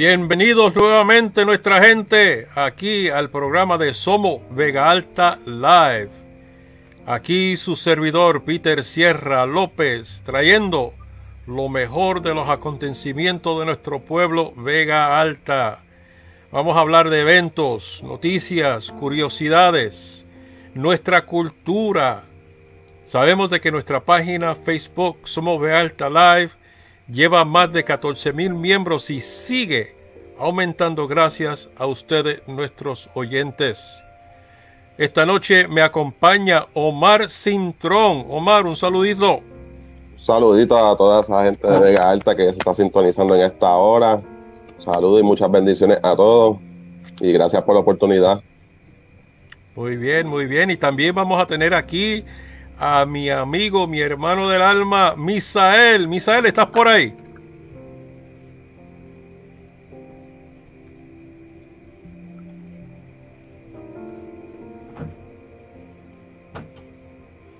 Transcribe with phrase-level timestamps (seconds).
[0.00, 6.08] Bienvenidos nuevamente nuestra gente aquí al programa de Somos Vega Alta Live.
[7.04, 10.94] Aquí su servidor Peter Sierra López trayendo
[11.46, 15.80] lo mejor de los acontecimientos de nuestro pueblo Vega Alta.
[16.50, 20.24] Vamos a hablar de eventos, noticias, curiosidades,
[20.72, 22.22] nuestra cultura.
[23.06, 26.52] Sabemos de que nuestra página Facebook Somos Vega Alta Live
[27.12, 29.94] lleva más de 14 mil miembros y sigue
[30.38, 34.00] aumentando gracias a ustedes, nuestros oyentes.
[34.96, 38.24] Esta noche me acompaña Omar Cintrón.
[38.28, 39.40] Omar, un saludito.
[40.16, 44.20] Saludito a toda esa gente de Vega Alta que se está sintonizando en esta hora.
[44.78, 46.58] Saludos y muchas bendiciones a todos.
[47.20, 48.40] Y gracias por la oportunidad.
[49.74, 50.70] Muy bien, muy bien.
[50.70, 52.24] Y también vamos a tener aquí
[52.80, 56.08] a mi amigo, mi hermano del alma, Misael.
[56.08, 57.14] Misael, ¿estás por ahí?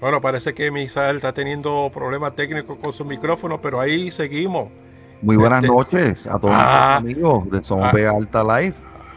[0.01, 4.71] Bueno, parece que Misael está teniendo problemas técnicos con su micrófono, pero ahí seguimos.
[5.21, 8.75] Muy buenas este, noches a todos ah, amigos de Zombie ah, Alta Live.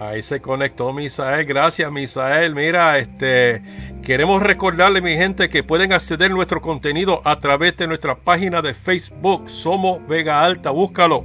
[0.09, 1.45] Ahí se conectó Misael.
[1.45, 2.53] Gracias, Misael.
[2.55, 3.61] Mira, este
[4.03, 8.61] queremos recordarle, mi gente, que pueden acceder a nuestro contenido a través de nuestra página
[8.61, 9.49] de Facebook.
[9.49, 11.23] Somos Vega Alta, búscalo.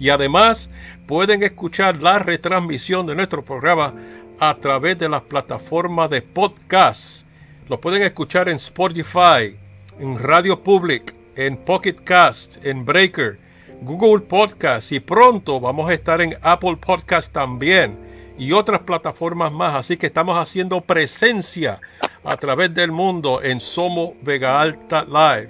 [0.00, 0.70] Y además
[1.06, 3.94] pueden escuchar la retransmisión de nuestro programa
[4.40, 7.24] a través de las plataformas de podcast.
[7.68, 9.54] Lo pueden escuchar en Spotify,
[10.00, 13.49] en Radio Public, en Pocket Cast, en Breaker
[13.82, 17.96] Google Podcast y pronto vamos a estar en Apple Podcast también
[18.38, 19.74] y otras plataformas más.
[19.74, 21.78] Así que estamos haciendo presencia
[22.22, 25.48] a través del mundo en Somo Vega Alta Live.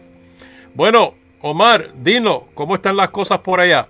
[0.74, 3.86] Bueno, Omar, Dino, ¿cómo están las cosas por allá?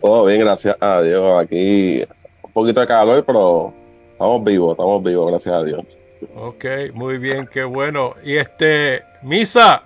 [0.00, 1.42] Todo bien, gracias a Dios.
[1.42, 2.02] Aquí
[2.42, 3.72] un poquito de calor, pero
[4.12, 5.84] estamos vivos, estamos vivos, gracias a Dios.
[6.36, 8.14] Ok, muy bien, qué bueno.
[8.24, 9.82] Y este, Misa,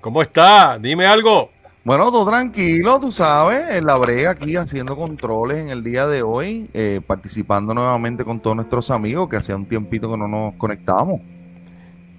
[0.00, 0.76] ¿cómo está?
[0.80, 1.50] Dime algo.
[1.88, 6.22] Bueno, todo tranquilo, tú sabes, en la brega aquí haciendo controles en el día de
[6.22, 10.52] hoy, eh, participando nuevamente con todos nuestros amigos que hacía un tiempito que no nos
[10.56, 11.22] conectábamos.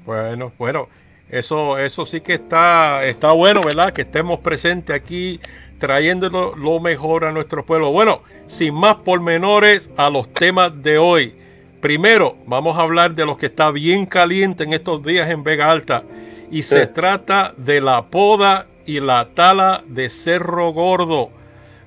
[0.08, 0.88] Bueno, bueno,
[1.30, 3.94] eso, eso sí que está, está bueno, ¿verdad?
[3.94, 5.40] Que estemos presentes aquí
[5.78, 7.92] trayendo lo mejor a nuestro pueblo.
[7.92, 11.36] Bueno, sin más pormenores a los temas de hoy.
[11.80, 15.70] Primero, vamos a hablar de lo que está bien caliente en estos días en Vega
[15.70, 16.02] Alta.
[16.50, 21.30] Y se trata de la poda y la tala de Cerro Gordo.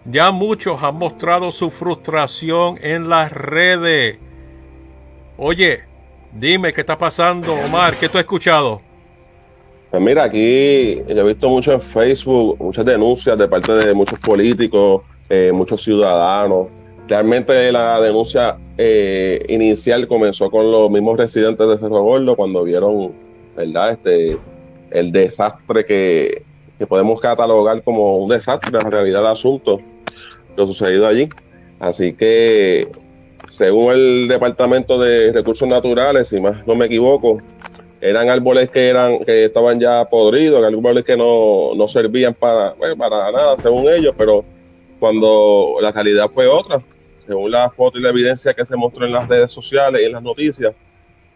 [0.05, 4.19] Ya muchos han mostrado su frustración en las redes.
[5.37, 5.81] Oye,
[6.33, 8.81] dime qué está pasando, Omar, ¿qué tú has escuchado?
[9.91, 15.03] Pues mira, aquí he visto mucho en Facebook, muchas denuncias de parte de muchos políticos,
[15.29, 16.69] eh, muchos ciudadanos.
[17.09, 23.11] Realmente la denuncia eh, inicial comenzó con los mismos residentes de Cerro Gordo cuando vieron,
[23.57, 23.95] ¿verdad?
[23.95, 24.39] Este,
[24.93, 26.52] el desastre que,
[26.83, 29.81] que podemos catalogar como un desastre en realidad del asunto,
[30.57, 31.29] lo sucedido allí.
[31.79, 32.89] Así que,
[33.49, 37.39] según el Departamento de Recursos Naturales, si más no me equivoco,
[38.01, 43.31] eran árboles que eran que estaban ya podridos, árboles que no, no servían para, para
[43.31, 44.45] nada, según ellos, pero
[44.99, 46.83] cuando la calidad fue otra,
[47.29, 50.15] según la foto y la evidencia que se mostró en las redes sociales y en
[50.15, 50.75] las noticias,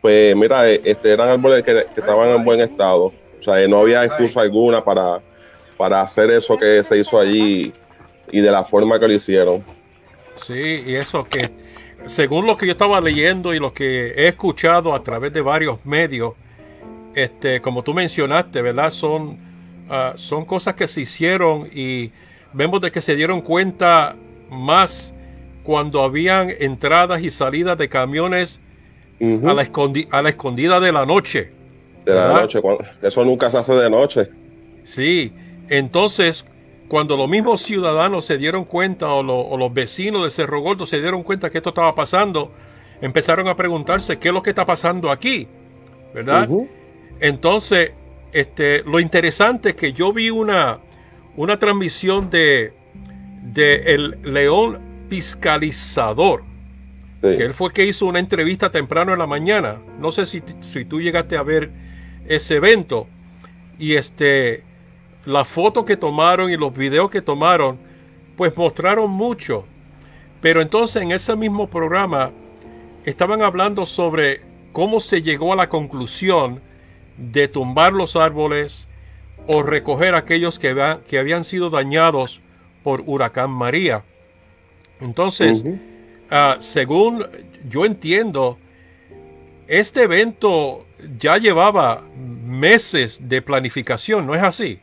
[0.03, 3.13] pues mira, este, eran árboles que estaban en buen estado.
[3.39, 5.21] O sea, no había excusa alguna para,
[5.77, 7.73] para hacer eso que se hizo allí
[8.31, 9.63] y de la forma que lo hicieron.
[10.45, 11.51] Sí, y eso que,
[12.07, 15.85] según lo que yo estaba leyendo y lo que he escuchado a través de varios
[15.85, 16.35] medios,
[17.15, 18.91] este, como tú mencionaste, ¿verdad?
[18.91, 19.39] Son,
[19.89, 22.11] ah, son cosas que se hicieron y
[22.53, 24.15] vemos de que se dieron cuenta
[24.51, 25.13] más
[25.63, 28.61] cuando habían entradas y salidas de camiones
[29.21, 29.69] a, la
[30.11, 31.51] a la escondida de la noche.
[32.05, 32.61] De la noche,
[33.03, 34.29] eso nunca se hace de noche.
[34.85, 35.33] Sí,
[35.69, 36.45] entonces,
[36.89, 41.23] cuando los mismos ciudadanos se dieron cuenta o, los vecinos de Cerro Gordo se dieron
[41.23, 42.53] cuenta que esto estaba pasando,
[43.01, 45.47] empezaron a preguntarse qué es lo que está pasando aquí,
[46.15, 46.49] ¿verdad?
[47.21, 47.93] Entonces,
[48.33, 50.79] este, lo interesante es que yo vi una,
[51.37, 52.73] una transmisión de,
[53.43, 54.79] de el León
[55.09, 56.43] Fiscalizador,
[57.23, 59.77] que él fue el que hizo una entrevista temprano en la mañana.
[59.99, 61.71] No sé si, si tú llegaste a ver
[62.29, 63.09] ese evento.
[63.79, 64.63] Y este,
[65.27, 67.79] las fotos que tomaron y los videos que tomaron,
[68.37, 69.67] pues mostraron mucho.
[70.41, 72.31] Pero entonces en ese mismo programa
[73.05, 74.41] estaban hablando sobre
[74.73, 76.61] cómo se llegó a la conclusión
[77.17, 78.87] de tumbar los árboles
[79.47, 82.41] o recoger aquellos que, que habían sido dañados
[82.83, 84.03] por huracán María.
[85.01, 87.25] Entonces, uh, según
[87.69, 88.59] yo entiendo,
[89.67, 90.87] este evento
[91.19, 92.03] ya llevaba
[92.45, 94.79] meses de planificación, ¿no es así?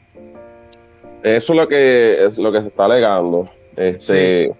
[1.23, 3.49] Eso es lo que, es lo que se está alegando.
[3.77, 4.51] Este,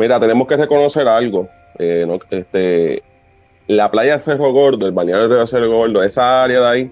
[0.00, 1.46] Mira, tenemos que reconocer algo.
[1.78, 3.02] Eh, este,
[3.66, 6.90] la playa de Cerro Gordo, el balneario de Cerro Gordo, esa área de ahí,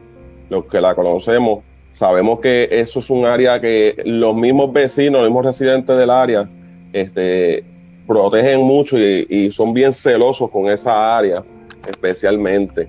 [0.51, 5.31] los que la conocemos, sabemos que eso es un área que los mismos vecinos, los
[5.31, 6.49] mismos residentes del área,
[6.93, 7.65] este,
[8.07, 11.43] protegen mucho y, son bien celosos con esa área,
[11.89, 12.89] especialmente.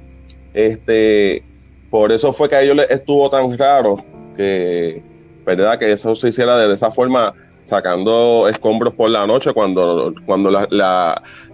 [0.54, 1.44] Este,
[1.90, 4.04] por eso fue que a ellos les estuvo tan raro
[4.36, 5.02] que,
[5.58, 5.80] ¿verdad?
[5.80, 7.34] Que eso se hiciera de esa forma,
[7.66, 10.68] sacando escombros por la noche cuando, cuando la,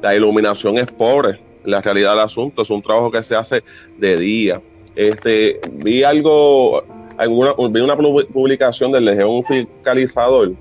[0.01, 1.39] la, iluminación es pobre.
[1.63, 3.63] La realidad del asunto es un trabajo que se hace
[3.97, 4.61] de día.
[4.95, 6.83] Este, vi algo,
[7.17, 10.51] alguna, vi una publicación del Legión Fiscalizador,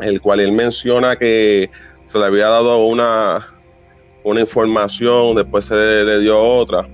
[0.00, 1.70] el cual él menciona que
[2.06, 3.46] se le había dado una,
[4.24, 6.86] una información, después se le, dio otra.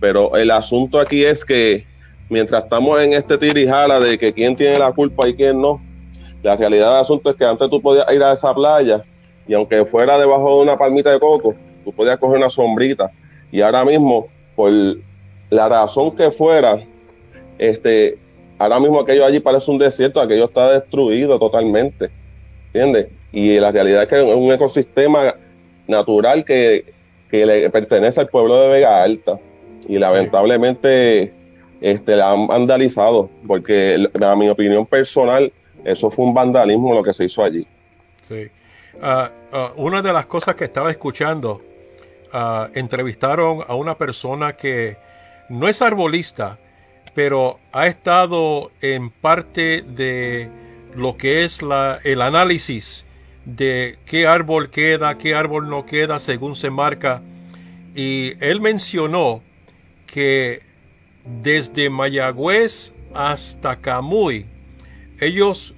[0.00, 1.84] Pero el asunto aquí es que
[2.28, 5.80] mientras estamos en este tirijala de que quién tiene la culpa y quién no,
[6.42, 9.02] la realidad del asunto es que antes tú podías ir a esa playa
[9.48, 13.10] y aunque fuera debajo de una palmita de coco, tú podías coger una sombrita.
[13.52, 14.72] Y ahora mismo, por
[15.50, 16.80] la razón que fuera,
[17.58, 18.18] este,
[18.58, 22.10] ahora mismo aquello allí parece un desierto, aquello está destruido totalmente.
[22.66, 23.08] ¿Entiendes?
[23.32, 25.34] Y la realidad es que es un ecosistema
[25.86, 26.84] natural que,
[27.30, 29.38] le pertenece al pueblo de Vega Alta.
[29.88, 31.32] Y lamentablemente
[31.80, 35.52] este, la han vandalizado, porque a mi opinión personal,
[35.84, 37.66] eso fue un vandalismo lo que se hizo allí.
[38.28, 38.48] Sí.
[39.02, 41.60] Ah, ah, una de las cosas que estaba escuchando,
[42.32, 44.96] ah, entrevistaron a una persona que
[45.48, 46.58] no es arbolista,
[47.14, 50.48] pero ha estado en parte de
[50.94, 53.04] lo que es la, el análisis
[53.44, 57.22] de qué árbol queda, qué árbol no queda según se marca.
[57.94, 59.40] Y él mencionó
[60.06, 60.60] que
[61.42, 64.46] desde Mayagüez hasta Camuy,
[65.20, 65.74] ellos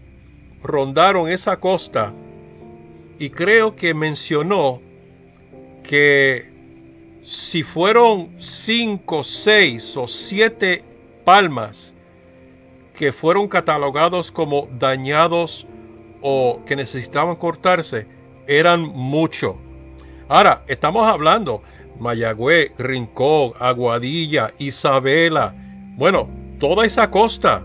[0.62, 2.12] rondaron esa costa
[3.18, 4.80] y creo que mencionó
[5.82, 6.50] que
[7.24, 10.82] si fueron cinco, seis o siete
[11.24, 11.92] palmas
[12.96, 15.66] que fueron catalogados como dañados
[16.20, 18.06] o que necesitaban cortarse
[18.46, 19.56] eran mucho.
[20.28, 21.62] Ahora, estamos hablando
[22.00, 25.54] Mayagüez, Rincón, Aguadilla, Isabela,
[25.96, 26.28] bueno,
[26.60, 27.62] toda esa costa.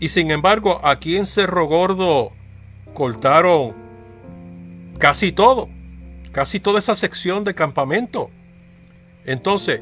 [0.00, 2.32] Y sin embargo, aquí en Cerro Gordo
[2.94, 3.72] cortaron
[4.98, 5.68] casi todo,
[6.32, 8.30] casi toda esa sección de campamento.
[9.24, 9.80] Entonces,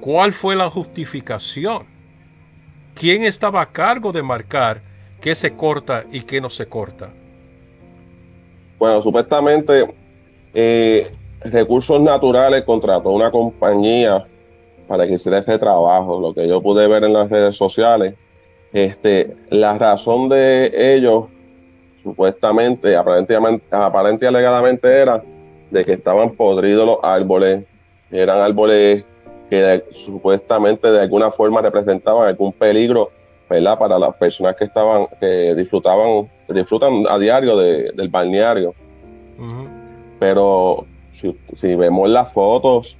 [0.00, 1.82] ¿cuál fue la justificación?
[2.94, 4.80] ¿Quién estaba a cargo de marcar
[5.20, 7.08] qué se corta y qué no se corta?
[8.78, 9.86] Bueno, supuestamente
[10.52, 11.10] eh,
[11.44, 14.24] Recursos Naturales contrató una compañía
[14.88, 16.20] para que hiciera ese trabajo.
[16.20, 18.14] Lo que yo pude ver en las redes sociales,
[18.72, 21.24] este, la razón de ellos,
[22.02, 25.22] supuestamente, aparentemente, aparentemente alegadamente era
[25.70, 27.64] de que estaban podridos los árboles,
[28.10, 29.04] eran árboles
[29.50, 33.10] que supuestamente de alguna forma representaban algún peligro
[33.48, 33.78] ¿verdad?
[33.78, 38.72] para las personas que estaban que disfrutaban disfrutan a diario del balneario
[40.18, 40.86] pero
[41.54, 42.96] si, vemos las fotos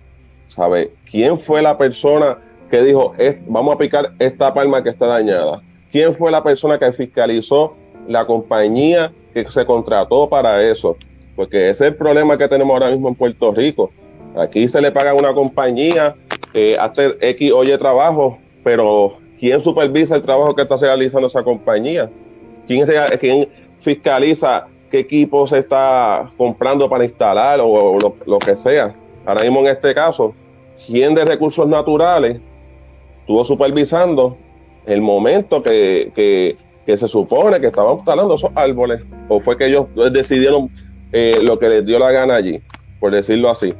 [0.49, 2.37] sabe quién fue la persona
[2.71, 3.14] que dijo
[3.47, 7.76] vamos a picar esta palma que está dañada quién fue la persona que fiscalizó
[8.09, 10.97] la compañía que se contrató para eso
[11.37, 13.90] porque ese es el problema que tenemos ahora mismo en Puerto Rico.
[14.37, 16.14] Aquí se le paga a una compañía
[16.52, 21.43] eh, hacer X o Y trabajo, pero ¿quién supervisa el trabajo que está realizando esa
[21.43, 22.09] compañía?
[22.66, 22.87] ¿Quién,
[23.21, 23.49] quién
[23.83, 28.94] fiscaliza qué equipo se está comprando para instalar o, lo, que sea?
[29.26, 30.32] Ahora mismo en este caso,
[30.86, 32.40] ¿quién de recursos naturales
[33.18, 34.36] estuvo supervisando
[34.86, 39.02] el momento que, que, se supone que estaban instalando esos árboles?
[39.28, 40.70] ¿O fue que ellos decidieron
[41.10, 42.60] eh, lo que les dio la gana allí,
[43.00, 43.74] por decirlo así?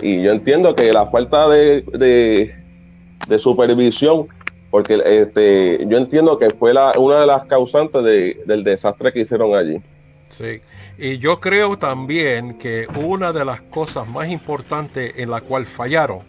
[0.00, 1.82] Y yo entiendo que la falta de,
[3.26, 4.28] de, supervisión,
[4.70, 8.04] porque este, yo entiendo que fue la, una de las causantes
[8.46, 9.80] del desastre que hicieron allí.
[10.36, 10.60] Sí,
[10.98, 16.20] y yo creo también que una de las cosas más importantes en la cual fallaron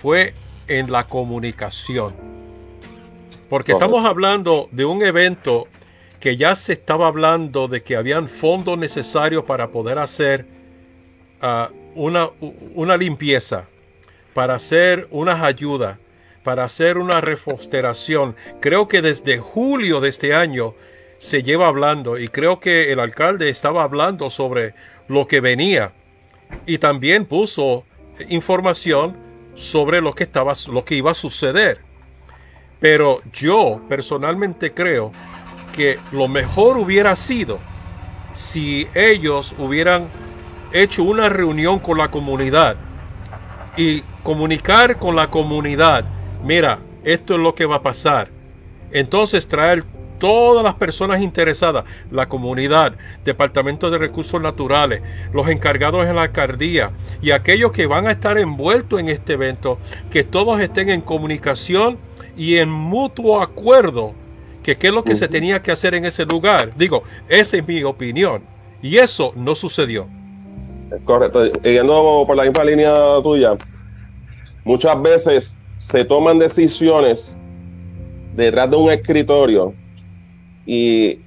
[0.00, 0.34] fue
[0.66, 2.14] en la comunicación.
[3.48, 5.66] Porque estamos hablando de un evento
[6.20, 10.44] que ya se estaba hablando de que habían fondos necesarios para poder hacer
[11.42, 12.28] uh, una,
[12.74, 13.64] una limpieza,
[14.34, 15.98] para hacer unas ayudas,
[16.44, 18.34] para hacer una refosteración.
[18.60, 20.74] Creo que desde julio de este año
[21.18, 24.74] se lleva hablando y creo que el alcalde estaba hablando sobre
[25.08, 25.92] lo que venía
[26.66, 27.84] y también puso
[28.28, 29.16] información
[29.56, 31.78] sobre lo que estaba lo que iba a suceder.
[32.80, 35.12] Pero yo personalmente creo
[35.74, 37.58] que lo mejor hubiera sido
[38.34, 40.08] si ellos hubieran
[40.72, 42.76] hecho una reunión con la comunidad
[43.76, 46.04] y comunicar con la comunidad,
[46.44, 48.28] mira, esto es lo que va a pasar.
[48.92, 49.84] Entonces traer
[50.18, 52.94] todas las personas interesadas, la comunidad,
[53.24, 56.90] Departamento de Recursos Naturales, los encargados en la alcaldía
[57.22, 59.78] y aquellos que van a estar envueltos en este evento,
[60.10, 61.98] que todos estén en comunicación
[62.36, 64.12] y en mutuo acuerdo
[64.62, 66.70] que qué es lo que se tenía que hacer en ese lugar.
[66.76, 68.42] Digo, esa es mi opinión.
[68.82, 70.06] Y eso no sucedió.
[71.04, 71.46] Correcto.
[71.62, 73.56] Yendo por la misma línea tuya,
[74.64, 77.32] muchas veces se toman decisiones
[78.36, 79.74] detrás de un escritorio
[80.68, 81.18] y,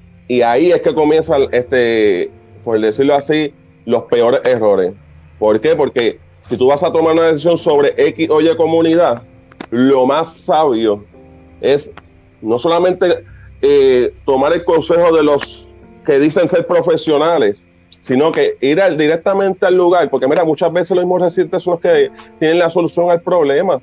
[0.43, 2.29] ahí es que comienzan, este,
[2.63, 3.51] por decirlo así,
[3.85, 4.93] los peores errores.
[5.39, 5.75] ¿Por qué?
[5.75, 9.23] Porque si tú vas a tomar una decisión sobre X o Y comunidad,
[9.71, 11.03] lo más sabio
[11.59, 11.89] es
[12.41, 13.23] no solamente
[13.63, 15.65] eh, tomar el consejo de los
[16.05, 17.63] que dicen ser profesionales,
[18.03, 21.81] sino que ir directamente al lugar, porque mira, muchas veces los mismos residentes son los
[21.81, 23.79] que tienen la solución al problema.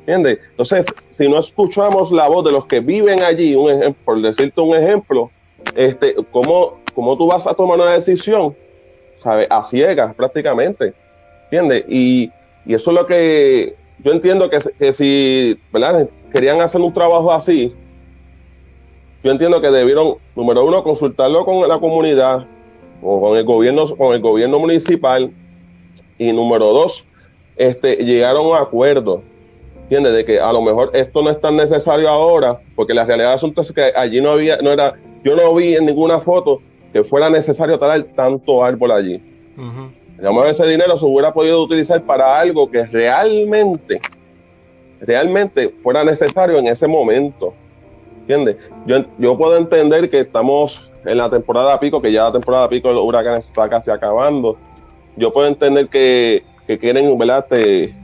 [0.00, 0.38] ¿Entiendes?
[0.50, 0.84] Entonces,
[1.16, 5.30] si no escuchamos la voz de los que viven allí, un por decirte un ejemplo,
[5.74, 8.54] este, ¿cómo, ¿cómo tú vas a tomar una decisión?
[9.22, 9.46] ¿Sabes?
[9.50, 10.92] A ciegas prácticamente.
[11.44, 11.84] ¿Entiendes?
[11.88, 12.30] Y,
[12.66, 16.08] eso es lo que yo entiendo que, que si ¿verdad?
[16.32, 17.74] querían hacer un trabajo así,
[19.22, 22.46] yo entiendo que debieron, número uno, consultarlo con la comunidad
[23.02, 25.30] o con el gobierno, con el gobierno municipal,
[26.18, 27.04] y número dos,
[27.56, 29.22] este, llegaron a un acuerdo
[29.84, 30.14] ¿Entiendes?
[30.14, 33.36] De que a lo mejor esto no es tan necesario ahora, porque la realidad del
[33.36, 36.60] asunto es que allí no había, no era, yo no vi en ninguna foto
[36.92, 39.20] que fuera necesario talar tanto árbol allí.
[40.18, 44.00] A lo mejor ese dinero se hubiera podido utilizar para algo que realmente,
[45.00, 47.52] realmente fuera necesario en ese momento.
[48.20, 48.56] ¿Entiendes?
[48.86, 52.88] Yo, yo puedo entender que estamos en la temporada pico, que ya la temporada pico
[52.88, 54.56] de los huracanes está casi acabando.
[55.16, 57.44] Yo puedo entender que, que quieren, ¿verdad?
[57.46, 57.94] Te,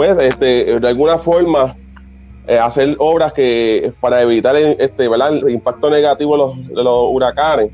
[0.00, 1.76] pues, este, de alguna forma,
[2.48, 7.70] eh, hacer obras que para evitar este, el impacto negativo de los, huracanes.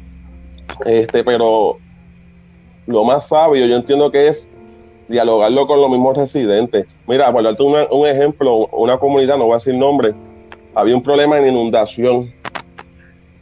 [0.84, 1.76] Este, pero
[2.88, 4.48] lo más sabio, yo entiendo que es
[5.06, 6.88] dialogarlo con los mismos residentes.
[7.06, 10.12] Mira, por darte un ejemplo, una comunidad, no voy a decir nombre,
[10.74, 12.28] había un problema en inundación.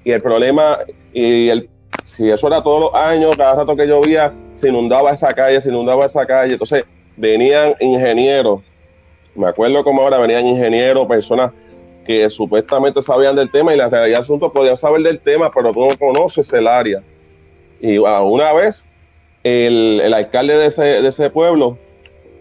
[0.05, 0.77] Y el problema,
[1.15, 1.71] y el,
[2.05, 5.71] si eso era todos los años, cada rato que llovía, se inundaba esa calle, se
[5.71, 6.53] inundaba esa calle.
[6.53, 6.85] Entonces
[7.17, 8.61] venían ingenieros
[9.35, 11.53] me acuerdo como ahora venían ingenieros, personas
[12.07, 15.73] que supuestamente sabían del tema y la realidad del asunto podían saber del tema, pero
[15.73, 17.03] tú no conoces el área.
[17.81, 18.85] Y una vez
[19.43, 21.79] el, alcalde de ese, de ese, pueblo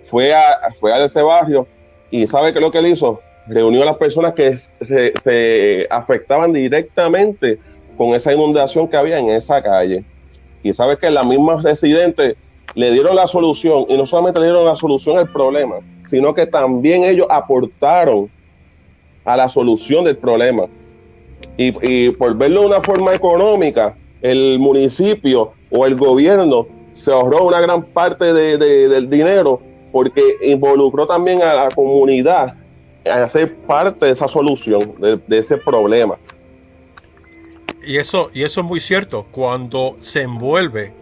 [0.09, 1.67] fue a, fue a ese barrio
[2.11, 3.21] y ¿sabe qué lo que él hizo?
[3.47, 7.57] Reunió a las personas que se, se afectaban directamente
[7.97, 10.03] con esa inundación que había en esa calle.
[10.61, 12.37] Y sabes que las mismas residentes
[12.75, 15.75] le dieron la solución y no solamente le dieron la solución al problema,
[16.07, 18.29] sino que también ellos aportaron
[19.25, 20.63] a la solución del problema.
[21.57, 26.65] Y, por verlo de una forma económica, el municipio o el gobierno
[26.95, 29.59] se ahorró una gran parte del dinero
[29.91, 32.53] porque involucró también a la comunidad
[33.05, 36.15] a ser parte de esa solución, de, ese problema.
[37.85, 40.93] Y eso, y eso es muy cierto, cuando se envuelve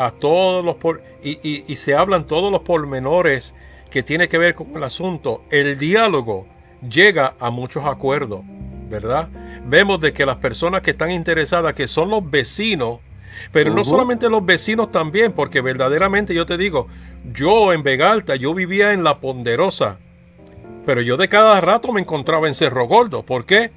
[0.00, 3.52] a todos los por, y, y, se hablan todos los pormenores
[3.90, 6.46] que tiene que ver con el asunto, el diálogo
[6.88, 8.40] llega a muchos acuerdos,
[8.88, 9.28] ¿verdad?
[9.66, 13.00] Vemos de que las personas que están interesadas, que son los vecinos,
[13.52, 16.88] pero no solamente los vecinos también, porque verdaderamente yo te digo,
[17.34, 19.98] yo en Vegalta, yo vivía en La Ponderosa,
[20.86, 23.22] pero yo de cada rato me encontraba en Cerro Gordo.
[23.22, 23.70] ¿Por qué?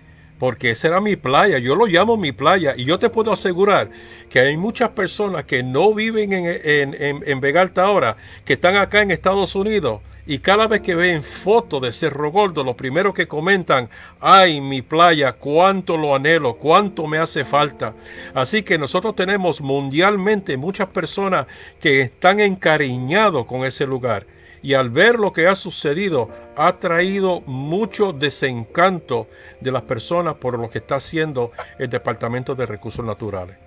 [0.44, 2.74] Porque esa era mi playa, yo lo llamo mi playa.
[2.76, 3.88] Y yo te puedo asegurar
[4.30, 9.02] que hay muchas personas que no viven en, en, en, Vegalta ahora, que están acá
[9.02, 13.26] en Estados Unidos y cada vez que ven fotos de Cerro Gordo, lo primero que
[13.26, 13.88] comentan,
[14.20, 17.94] ay, mi playa, cuánto lo anhelo, cuánto me hace falta.
[18.34, 21.48] Así que nosotros tenemos mundialmente muchas personas
[21.80, 24.26] que están encariñados con ese lugar
[24.64, 29.28] y al ver lo que ha sucedido ha traído mucho desencanto
[29.60, 33.58] de las personas por lo que está haciendo el Departamento de Recursos Naturales.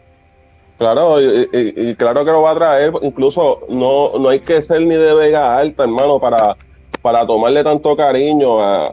[0.78, 4.94] Claro, y, claro que lo va a traer, incluso no, no hay que ser ni
[4.94, 6.54] de Vega Alta, hermano, para,
[7.00, 8.92] para tomarle tanto cariño a,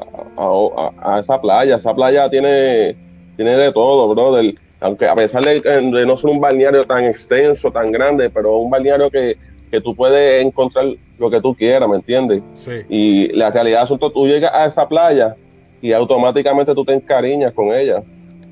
[1.19, 1.75] esa playa.
[1.77, 2.95] Esa playa tiene
[3.36, 4.53] tiene de todo, brother.
[4.79, 8.69] Aunque a pesar de, de no ser un balneario tan extenso, tan grande, pero un
[8.69, 9.38] balneario que,
[9.72, 10.86] que tú puedes encontrar
[11.20, 12.41] lo que tú quieras, ¿me entiendes?
[12.58, 12.82] Sí.
[12.89, 15.36] Y la realidad es que tú llegas a esa playa
[15.82, 18.01] y automáticamente tú te encariñas con ella.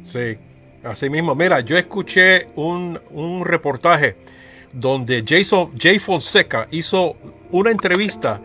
[0.06, 0.36] Sí,
[0.84, 1.34] así mismo.
[1.36, 4.16] Mira, yo escuché un, un reportaje
[4.74, 7.16] donde Jason, Jay Fonseca hizo
[7.52, 8.40] una entrevista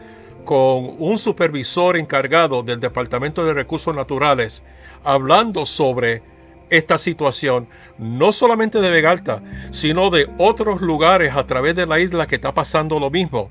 [0.44, 4.62] con un supervisor encargado del Departamento de Recursos Naturales
[5.04, 6.22] hablando sobre
[6.70, 7.66] esta situación,
[7.98, 12.52] no solamente de Vegalta, sino de otros lugares a través de la isla que está
[12.52, 13.50] pasando lo mismo.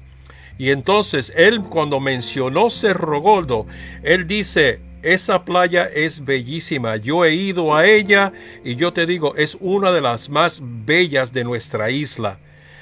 [0.58, 3.66] Y entonces él cuando mencionó Cerro Gordo,
[4.04, 8.32] él dice, esa playa es bellísima, yo he ido a ella
[8.64, 12.38] y yo te digo, es una de las más bellas de nuestra isla.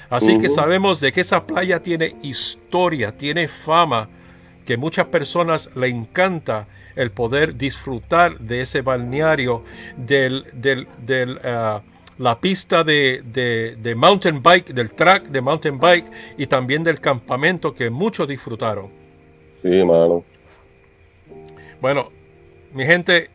[0.08, 4.08] Así que sabemos de que esa playa tiene historia, tiene fama,
[4.64, 6.66] que muchas personas le encanta
[6.96, 9.64] el poder disfrutar de ese balneario,
[9.96, 11.80] del, del, del, ah,
[12.18, 16.06] la pista de, de- de mountain bike, del track de mountain bike
[16.38, 18.86] y también del campamento que muchos disfrutaron.
[19.62, 20.24] Sí, mano.
[21.80, 22.10] Bueno,
[22.72, 23.30] mi gente,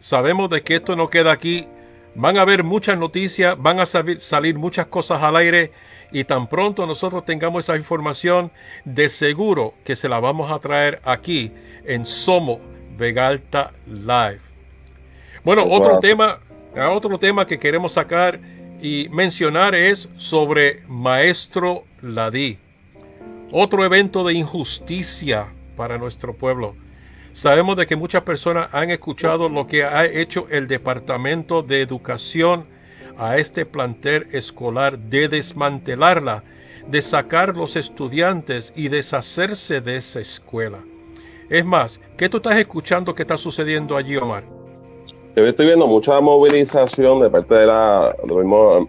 [0.00, 1.66] sabemos de que esto no queda aquí.
[2.14, 5.70] Van a haber muchas noticias, van a salir, salir muchas cosas al aire
[6.10, 8.50] y tan pronto nosotros tengamos esa información,
[8.84, 11.50] de seguro que se la vamos a traer aquí
[11.86, 12.60] en Somo
[12.98, 14.40] Vegalta Live.
[15.42, 16.38] Bueno, otro tema,
[16.80, 18.38] otro tema que queremos sacar
[18.80, 22.58] y mencionar es sobre Maestro Ladí.
[23.50, 26.74] Otro evento de injusticia para nuestro pueblo.
[27.34, 32.64] Sabemos de que muchas personas han escuchado lo que ha hecho el Departamento de Educación
[33.18, 36.42] a este plantel escolar de desmantelarla,
[36.86, 40.78] de sacar los estudiantes y deshacerse de esa escuela.
[41.48, 44.61] Es más, ¿qué tú estás escuchando que está sucediendo allí, Omar?
[45.34, 48.14] Yo estoy viendo mucha movilización de parte de la,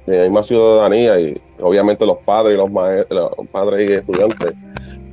[0.06, 4.54] misma ciudadanía y obviamente los padres y los, maestros, los padres y estudiantes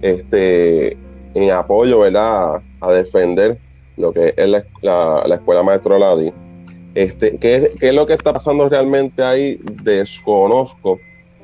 [0.03, 0.97] este,
[1.35, 2.61] en apoyo ¿verdad?
[2.81, 3.57] a defender
[3.97, 6.33] lo que es la, la, la escuela maestro Ladi.
[6.97, 9.61] Este, ¿qué, ¿Qué es lo que está pasando realmente ahí?
[9.85, 10.99] Desconozco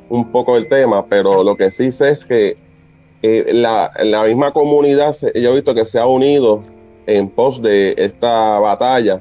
[0.09, 2.57] un poco el tema, pero lo que sí sé es que
[3.23, 6.65] eh, la, la misma comunidad, yo he visto que se ha unido
[7.07, 9.21] en pos de esta batalla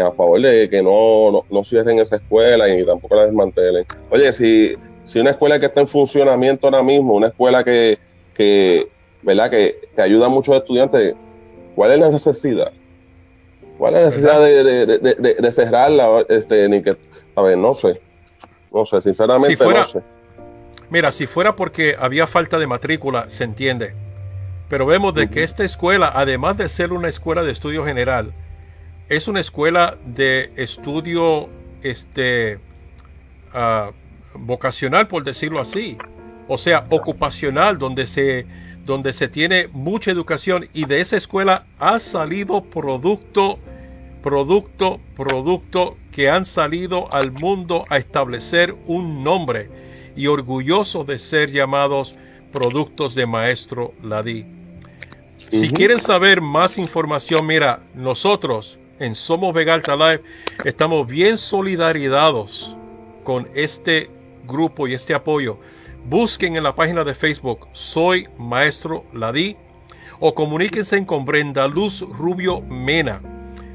[0.00, 3.84] a favor de que no, no, no cierren esa escuela y tampoco la desmantelen.
[4.10, 4.74] Oye, si,
[5.04, 7.98] si una escuela que está en funcionamiento ahora mismo, una escuela que,
[8.34, 8.86] que
[9.22, 9.50] ¿verdad?
[9.50, 11.14] Que, que ayuda a muchos estudiantes,
[11.74, 12.72] ¿cuál es la necesidad?
[13.78, 16.24] ¿Cuál es la necesidad de, de, de, de- cerrarla?
[16.28, 16.96] Este, ni que,
[17.36, 18.00] a ver, no sé.
[18.72, 20.00] No sé, sinceramente Si fuera- no sé.
[20.90, 23.94] Mira, si fuera porque había falta de matrícula, se entiende.
[24.68, 28.32] Pero vemos de que esta escuela, además de ser una escuela de estudio general,
[29.08, 31.48] es una escuela de estudio
[31.82, 32.58] este,
[33.52, 33.90] ah,
[34.34, 35.96] vocacional, por decirlo así.
[36.48, 38.46] O sea, ocupacional, donde se,
[38.84, 43.58] donde se tiene mucha educación y de esa escuela ha salido producto,
[44.22, 49.68] producto, producto que han salido al mundo a establecer un nombre
[50.16, 52.14] y orgullosos de ser llamados
[52.52, 54.44] productos de Maestro Ladí.
[55.50, 60.22] Si quieren saber más información, mira, nosotros en Somos Vegalta Live
[60.64, 62.74] estamos bien solidarizados
[63.24, 64.08] con este
[64.46, 65.58] grupo y este apoyo.
[66.04, 69.56] Busquen en la página de Facebook Soy Maestro Ladí
[70.20, 73.20] o comuníquense con Brenda Luz Rubio Mena.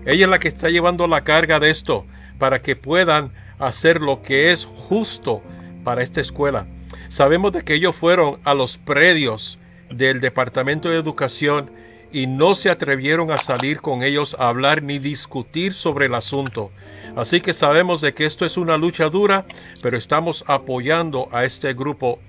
[0.05, 2.05] Ella es la que está llevando la carga de esto
[2.39, 5.41] para que puedan hacer lo que es justo
[5.83, 6.65] para esta escuela.
[7.09, 9.59] Sabemos de que ellos fueron a los predios
[9.89, 11.69] del Departamento de Educación
[12.11, 16.71] y no se atrevieron a salir con ellos a hablar ni discutir sobre el asunto.
[17.15, 19.45] Así que sabemos de que esto es una lucha dura,
[19.81, 22.19] pero estamos apoyando a este grupo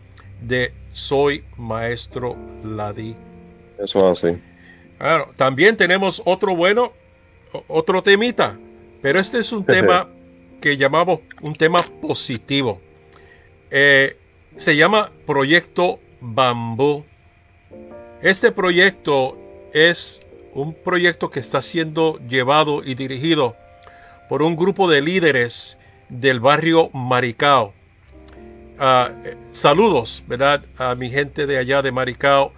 [0.40, 3.14] de Soy Maestro Ladí.
[3.78, 4.38] Eso es así.
[4.98, 6.92] Claro, también tenemos otro bueno,
[7.68, 8.56] otro temita,
[9.02, 10.08] pero este es un tema
[10.60, 12.80] que llamamos un tema positivo.
[13.70, 14.16] Eh,
[14.56, 17.04] se llama Proyecto Bambú.
[18.22, 19.36] Este proyecto
[19.72, 20.20] es
[20.54, 23.54] un proyecto que está siendo llevado y dirigido
[24.28, 25.76] por un grupo de líderes
[26.08, 27.72] del barrio Maricao.
[28.78, 30.62] Ah, eh, saludos, ¿verdad?
[30.78, 32.52] A mi gente de allá de Maricao,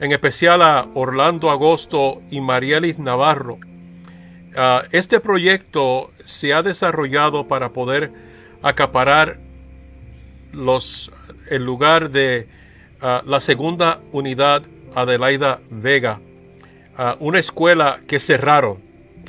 [0.00, 3.58] en especial a Orlando Agosto y Marielis Navarro.
[4.56, 8.10] Ah, este proyecto se ha desarrollado para poder
[8.62, 9.38] acaparar
[10.52, 11.10] los,
[11.50, 12.46] el lugar de
[13.00, 14.62] ah, la segunda unidad
[14.94, 16.20] Adelaida Vega,
[17.20, 18.78] una escuela que cerraron.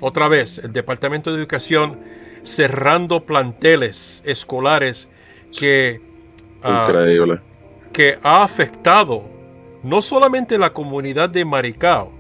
[0.02, 1.98] Otra vez, el Departamento de Educación
[2.44, 5.08] cerrando planteles escolares
[5.58, 6.00] que,
[6.64, 6.92] ah,
[7.92, 9.24] que ha afectado
[9.84, 12.12] no solamente la comunidad de Maricao,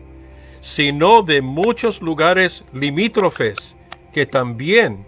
[0.61, 3.75] sino de muchos lugares limítrofes
[4.13, 5.05] que también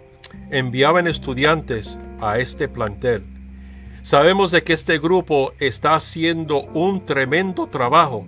[0.50, 3.22] enviaban estudiantes a este plantel.
[4.02, 8.26] Sabemos de que este grupo está haciendo un tremendo trabajo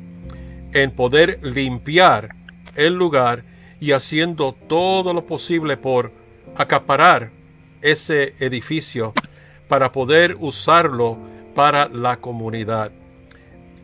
[0.72, 2.30] en poder limpiar
[2.76, 3.42] el lugar
[3.80, 6.12] y haciendo todo lo posible por
[6.56, 7.30] acaparar
[7.82, 9.12] ese edificio
[9.68, 11.16] para poder usarlo
[11.54, 12.90] para la comunidad.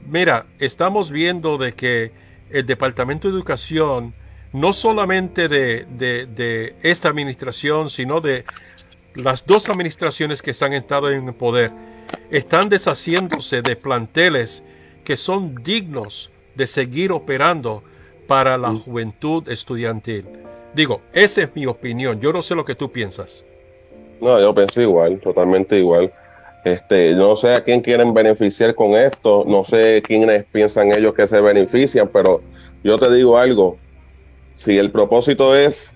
[0.09, 2.11] Mira, estamos viendo de que
[2.51, 4.15] el Departamento de Educación,
[4.53, 8.45] no solamente de, esta administración, sino de
[9.15, 11.71] las dos administraciones que han estado en poder,
[12.31, 14.63] están deshaciéndose de planteles
[15.05, 17.83] que son dignos de seguir operando
[18.27, 20.25] para la juventud estudiantil.
[20.75, 22.21] Digo, esa es mi opinión.
[22.21, 23.43] Yo no sé lo que tú piensas.
[24.21, 26.11] No, yo pienso igual, totalmente igual.
[26.65, 31.29] Este, no sé a quién quieren beneficiar con esto, no sé quiénes piensan ellos que
[31.29, 32.41] se benefician, pero
[32.83, 33.77] yo te digo algo,
[34.57, 35.93] si el propósito es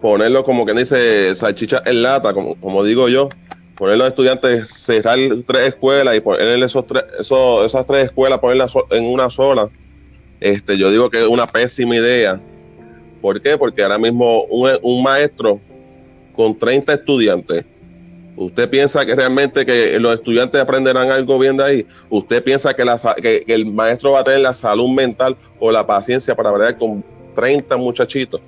[0.00, 3.30] ponerlo como que dice salchicha en lata, como, como digo yo,
[3.76, 8.72] poner los estudiantes, cerrar tres escuelas y poner esos tres, esos, esas tres escuelas, ponerlas
[8.90, 9.68] en una sola,
[10.40, 12.38] este, yo digo que es una pésima idea.
[13.22, 13.56] ¿Por qué?
[13.56, 15.58] Porque ahora mismo un, maestro
[16.36, 17.64] con 30 estudiantes,
[18.36, 21.86] ¿usted piensa que realmente que los estudiantes aprenderán algo bien de ahí?
[22.10, 26.50] ¿Usted piensa que, el maestro va a tener la salud mental o la paciencia para
[26.50, 27.02] bregar con
[27.34, 28.40] 30 muchachitos?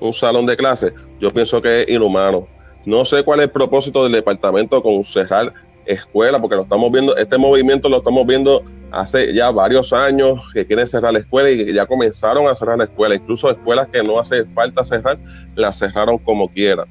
[0.00, 2.48] Un salón de clase, yo pienso que es inhumano.
[2.84, 5.52] No sé cuál es el propósito del departamento con cerrar
[5.86, 10.66] escuelas, porque lo estamos viendo, este movimiento lo estamos viendo hace ya varios años que
[10.66, 14.18] quieren cerrar la escuela y ya comenzaron a cerrar la escuela, incluso escuelas que no
[14.18, 15.16] hace falta cerrar,
[15.54, 16.86] las cerraron como quieran.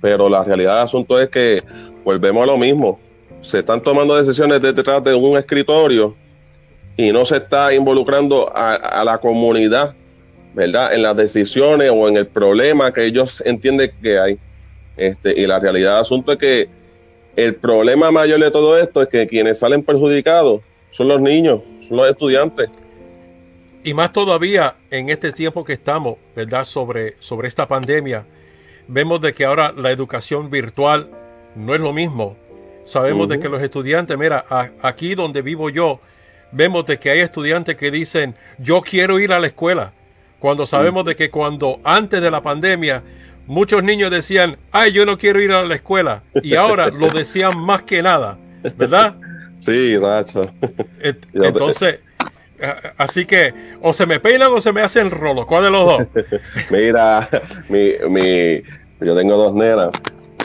[0.00, 1.62] Pero la realidad del asunto es que
[2.04, 3.00] volvemos a lo mismo.
[3.42, 6.14] Se están tomando decisiones detrás de un escritorio
[6.96, 9.94] y no se está involucrando a, a la comunidad,
[10.54, 10.92] ¿verdad?
[10.94, 14.38] En las decisiones o en el problema que ellos entienden que hay.
[14.98, 16.68] Este, y la realidad del asunto es que
[17.36, 20.60] el problema mayor de todo esto es que quienes salen perjudicados
[20.92, 22.68] son los niños, son los estudiantes.
[23.84, 26.64] Y más todavía en este tiempo que estamos, ¿verdad?
[26.64, 28.24] Sobre, sobre esta pandemia,
[28.88, 31.08] vemos de que ahora la educación virtual
[31.54, 32.36] no es lo mismo.
[32.86, 36.00] Sabemos de que los estudiantes, mira, a- aquí donde vivo yo,
[36.50, 39.92] vemos de que hay estudiantes que dicen, yo quiero ir a la escuela.
[40.40, 43.02] Cuando sabemos de que cuando antes de la pandemia,
[43.48, 46.22] muchos niños decían, ay, yo no quiero ir a la escuela.
[46.42, 48.36] Y ahora lo decían más que nada,
[48.76, 49.14] ¿verdad?
[49.60, 50.48] Sí, Nacho.
[51.34, 51.98] Entonces,
[52.96, 55.46] así que o se me peinan o se me hacen rolo.
[55.46, 56.06] ¿Cuál de los dos?
[56.70, 57.28] Mira,
[57.68, 58.62] mi, mi,
[59.00, 59.90] yo tengo dos nenas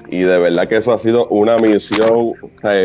[0.09, 2.33] y de verdad que eso ha sido una misión,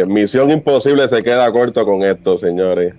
[0.07, 2.95] misión imposible se queda corto con esto, señores.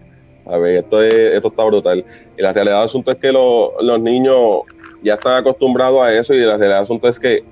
[0.45, 2.03] A ver, esto, es, esto está brutal.
[2.37, 4.61] Y la realidad del asunto es que lo- los niños
[5.01, 7.43] ya están acostumbrados a eso y la realidad asunto es que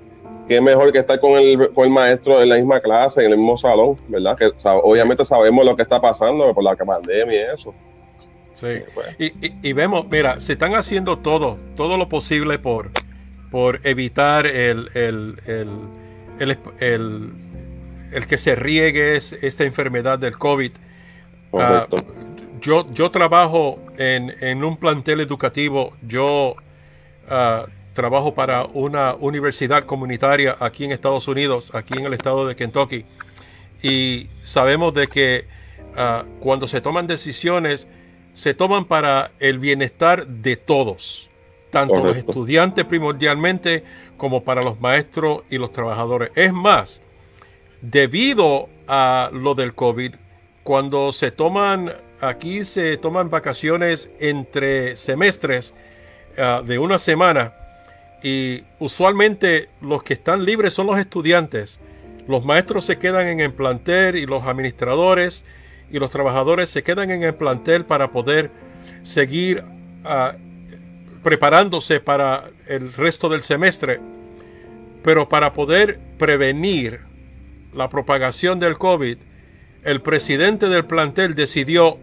[0.48, 3.36] qué mejor que estar con el, con el maestro en la misma clase, en el
[3.36, 4.36] mismo salón, ¿verdad?
[4.36, 4.50] Que
[4.82, 7.74] obviamente sabemos lo que está pasando por la pandemia y eso.
[8.54, 8.66] Sí.
[8.94, 12.90] Pues, Y, y- y vemos, mira, se están haciendo todo, todo lo posible por,
[13.50, 17.30] por evitar el, el, el, el,
[18.12, 20.72] el- que se riegue es- esta enfermedad del COVID.
[21.50, 22.04] Correcto.
[22.60, 26.56] yo, yo trabajo en, en un plantel educativo, yo
[27.30, 32.54] ah, trabajo para una universidad comunitaria aquí en Estados Unidos, aquí en el estado de
[32.54, 33.04] Kentucky,
[33.82, 35.44] y sabemos de que
[35.96, 37.86] ah, cuando se toman decisiones,
[38.34, 41.28] se toman para el bienestar de todos,
[41.70, 43.82] tanto los estudiantes primordialmente
[44.16, 46.30] como para los maestros y los trabajadores.
[46.36, 47.00] Es más,
[47.80, 50.14] debido a lo del COVID,
[50.62, 55.74] cuando se toman, aquí se toman vacaciones entre semestres
[56.38, 57.52] ah, de una semana
[58.22, 61.78] y usualmente los que están libres son los estudiantes.
[62.26, 65.44] Los maestros se quedan en el plantel y los administradores
[65.90, 68.50] y los trabajadores se quedan en el plantel para poder
[69.04, 69.62] seguir
[70.04, 70.34] ah,
[71.22, 74.00] preparándose para el resto del semestre.
[75.02, 77.00] Pero para poder prevenir
[77.74, 79.16] la propagación del COVID,
[79.84, 81.96] el presidente del plantel decidió,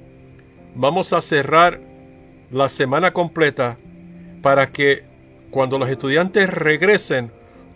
[0.76, 1.80] vamos a cerrar
[2.52, 3.78] la semana completa
[4.46, 5.02] para que
[5.50, 7.32] cuando los estudiantes regresen,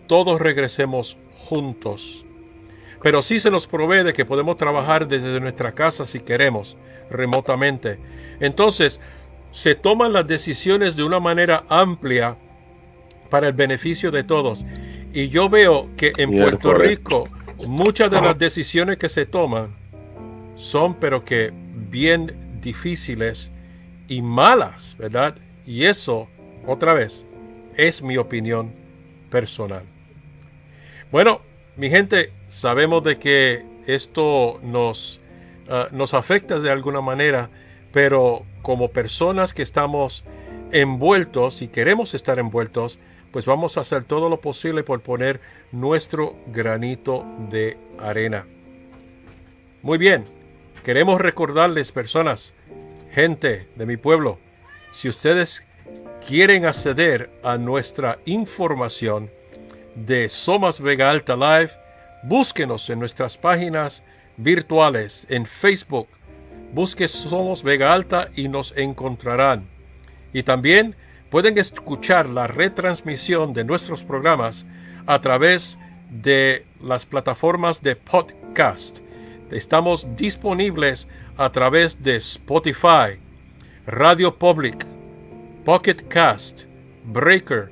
[0.06, 2.24] todos regresemos juntos.
[3.02, 6.76] Pero sí se nos provee de que podemos trabajar desde nuestra casa si queremos,
[7.10, 7.98] remotamente.
[8.38, 9.00] Entonces,
[9.50, 12.36] se toman las decisiones de una manera amplia
[13.30, 14.64] para el beneficio de todos.
[15.12, 17.24] Y yo veo que en Puerto Rico
[17.66, 19.70] muchas de las decisiones que se toman
[20.56, 21.50] son pero que
[21.90, 23.50] bien difíciles
[24.06, 25.34] y malas, ¿verdad?
[25.66, 26.28] Y eso,
[26.66, 27.24] otra vez,
[27.76, 28.72] es mi opinión
[29.30, 29.82] personal.
[31.10, 31.40] Bueno,
[31.76, 35.20] mi gente, sabemos de que esto nos,
[35.68, 37.48] ah, nos afecta de alguna manera,
[37.92, 40.24] pero como personas que estamos
[40.72, 42.98] envueltos y queremos estar envueltos,
[43.32, 45.40] pues vamos a hacer todo lo posible por poner
[45.72, 48.44] nuestro granito de arena.
[49.82, 50.24] Muy bien,
[50.84, 52.52] queremos recordarles personas,
[53.12, 54.38] gente de mi pueblo,
[54.92, 55.64] si ustedes
[56.30, 59.28] quieren acceder a nuestra información
[59.96, 61.72] de Somas Vega Alta Live,
[62.22, 64.00] búsquenos en nuestras páginas
[64.36, 66.06] virtuales en Facebook.
[66.72, 69.64] Busque Somos Vega Alta y nos encontrarán.
[70.32, 70.94] Y también
[71.30, 74.64] pueden escuchar la retransmisión de nuestros programas
[75.06, 75.78] a través
[76.10, 78.98] de las plataformas de podcast.
[79.50, 83.18] Estamos disponibles a través de Spotify,
[83.84, 84.86] Radio Public,
[85.70, 86.62] Pocket Cast,
[87.04, 87.70] Breaker,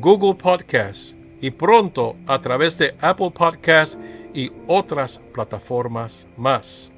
[0.00, 1.10] Google Podcast
[1.42, 3.94] y pronto a través de Apple Podcast
[4.32, 6.90] y otras plataformas más.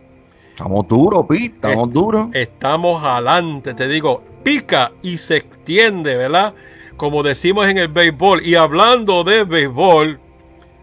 [0.53, 2.29] Estamos duros, Pete, estamos duros.
[2.35, 6.55] Estamos adelante, te digo, pica y se extiende, ¿verdad?
[6.97, 8.47] Como decimos en el béisbol.
[8.47, 10.21] Y hablando de béisbol,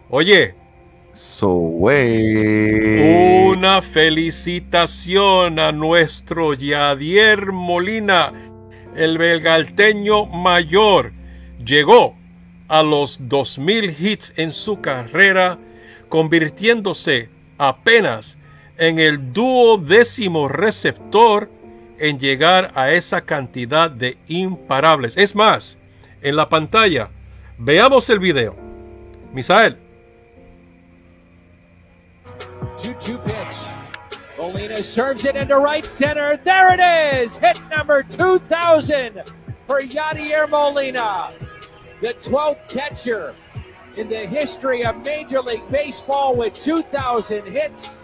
[0.09, 0.53] oye,
[1.13, 1.47] so,
[3.55, 8.33] una felicitación a nuestro Yadier Molina,
[8.95, 11.11] el belgalteño mayor.
[11.63, 12.15] Llegó
[12.67, 15.57] a los 2.000 hits en su carrera,
[16.09, 18.37] convirtiéndose apenas
[18.77, 21.49] en el duodécimo receptor
[21.99, 25.15] en llegar a esa cantidad de imparables.
[25.17, 25.77] Es más,
[26.21, 27.09] en la pantalla,
[27.57, 28.55] veamos el video.
[29.33, 29.77] Misael.
[32.77, 33.74] 2-2 pitch.
[34.37, 36.37] Molina serves it into right center.
[36.37, 37.37] There it is.
[37.37, 39.21] Hit number 2000
[39.67, 41.31] for Yadier Molina,
[42.01, 43.33] the 12th catcher
[43.95, 47.99] in the history of Major League Baseball with 2,000 hits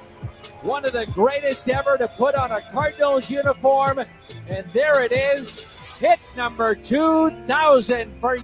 [0.63, 3.99] one of the greatest ever to put on a Cardinals uniform.
[4.47, 8.37] And there it is, hit number 2000 for...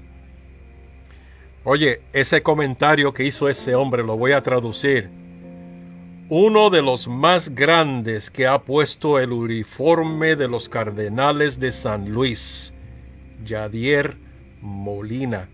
[1.64, 5.10] Oye, ese comentario que hizo ese hombre lo voy a traducir.
[6.30, 12.10] Uno de los más grandes que ha puesto el uniforme de los Cardenales de San
[12.10, 12.74] Luis,
[13.46, 14.14] Yadier
[14.62, 15.48] Molina,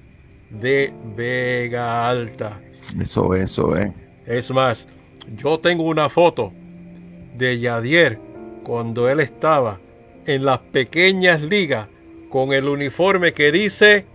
[0.49, 2.59] de Vega Alta.
[2.99, 3.93] Eso, eso, eh.
[4.25, 4.87] Es más,
[5.37, 6.51] yo tengo una foto
[7.37, 8.17] de Yadier
[8.63, 9.77] cuando él estaba
[10.25, 11.87] en las pequeñas ligas
[12.29, 14.05] con el uniforme que dice,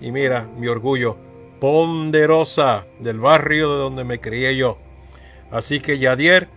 [0.00, 1.16] y mira mi orgullo,
[1.60, 4.78] Ponderosa del barrio de donde me crié yo.
[5.56, 6.48] Así que Yadier,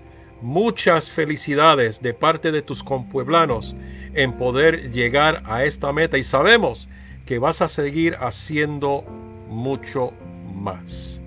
[0.41, 3.73] muchas felicidades de parte de tus compueblanos
[4.13, 6.89] en poder llegar a esta meta y sabemos
[7.25, 9.05] que vas a seguir haciendo
[9.47, 10.11] mucho
[10.53, 11.17] más.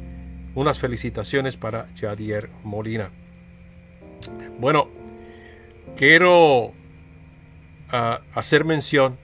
[0.54, 3.08] Unas felicitaciones para Jadier Molina.
[4.60, 4.88] Bueno,
[5.96, 6.72] quiero
[7.90, 9.16] ah, hacer mención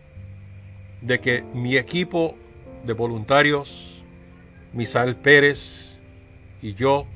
[1.02, 2.34] de que mi equipo
[2.84, 4.02] de voluntarios,
[4.72, 5.90] Misael Pérez
[6.62, 7.06] y yo,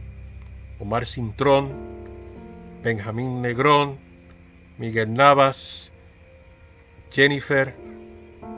[0.82, 1.70] Omar Cintrón,
[2.82, 3.96] Benjamín Negrón,
[4.78, 5.92] Miguel Navas,
[7.12, 7.72] Jennifer,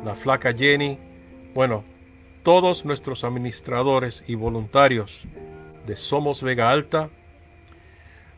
[0.07, 0.99] la flaca Jenny,
[1.55, 1.85] bueno,
[2.43, 5.25] todos nuestros administradores y voluntarios
[5.87, 7.11] de Somos Vega Alta,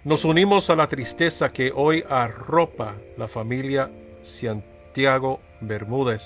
[0.02, 3.88] nos unimos a la tristeza que hoy arropa la familia
[4.24, 6.24] Santiago Bermúdez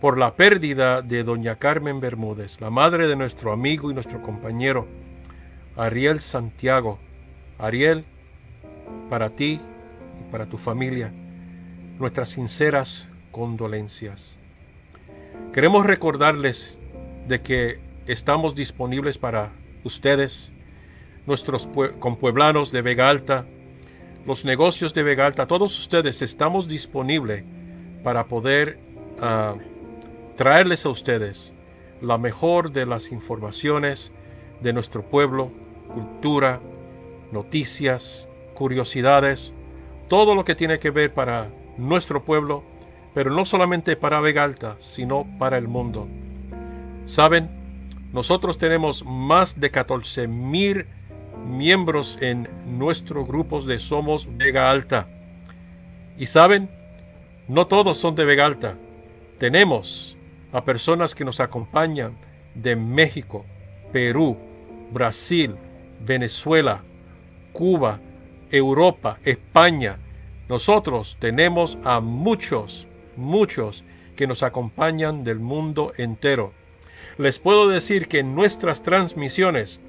[0.00, 4.88] por la pérdida de doña Carmen Bermúdez, la madre de nuestro amigo y nuestro compañero
[5.76, 6.98] Ariel Santiago.
[7.58, 8.04] Ariel,
[9.08, 9.60] para ti
[10.20, 11.12] y para tu familia,
[11.98, 14.34] nuestras sinceras condolencias.
[15.52, 16.74] Queremos recordarles
[17.28, 19.50] de que estamos disponibles para
[19.84, 20.48] ustedes,
[21.26, 23.44] nuestros compueblanos de Vega Alta,
[24.26, 27.44] los negocios de Vega Alta, todos ustedes estamos disponibles
[28.02, 28.78] para poder
[29.20, 29.54] ah,
[30.36, 31.52] traerles a ustedes
[32.00, 34.10] la mejor de las informaciones
[34.62, 35.50] de nuestro pueblo,
[35.92, 36.60] cultura,
[37.32, 39.52] noticias, curiosidades,
[40.08, 42.62] todo lo que tiene que ver para nuestro pueblo
[43.14, 46.06] pero no solamente para Vega Alta, sino para el mundo.
[47.06, 47.48] Saben,
[48.12, 50.86] nosotros tenemos más de 14 mil
[51.46, 55.06] miembros en nuestros grupos de Somos Vega Alta.
[56.18, 56.68] Y saben,
[57.48, 58.74] no todos son de Vega Alta.
[59.38, 60.16] Tenemos
[60.52, 62.12] a personas que nos acompañan
[62.54, 63.44] de México,
[63.92, 64.36] Perú,
[64.90, 65.54] Brasil,
[66.06, 66.80] Venezuela,
[67.52, 67.98] Cuba,
[68.50, 69.96] Europa, España.
[70.48, 73.84] Nosotros tenemos a muchos, muchos
[74.16, 76.52] que nos acompañan del mundo entero.
[77.18, 79.80] Les puedo decir que en nuestras transmisiones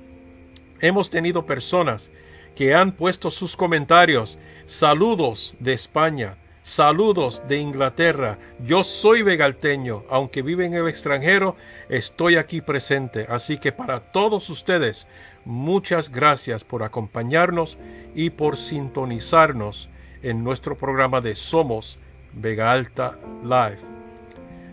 [0.82, 2.10] hemos tenido personas
[2.56, 4.38] que han puesto sus comentarios.
[4.68, 8.38] Saludos de España, saludos de Inglaterra.
[8.66, 11.56] Yo soy vegalteño, aunque vive en el extranjero,
[11.92, 13.28] estoy aquí presente.
[13.30, 15.06] Así que para todos ustedes,
[15.46, 17.78] muchas gracias por acompañarnos
[18.16, 19.90] y por sintonizarnos
[20.24, 22.00] en nuestro programa de Somos
[22.34, 23.78] Vega Alta Live.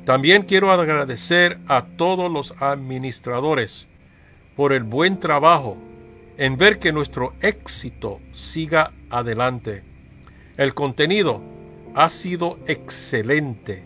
[0.04, 3.84] También quiero agradecer a todos los administradores
[4.56, 5.76] por el buen trabajo
[6.38, 9.82] en ver que nuestro éxito siga adelante.
[10.56, 11.42] El contenido
[11.94, 13.82] ha sido excelente.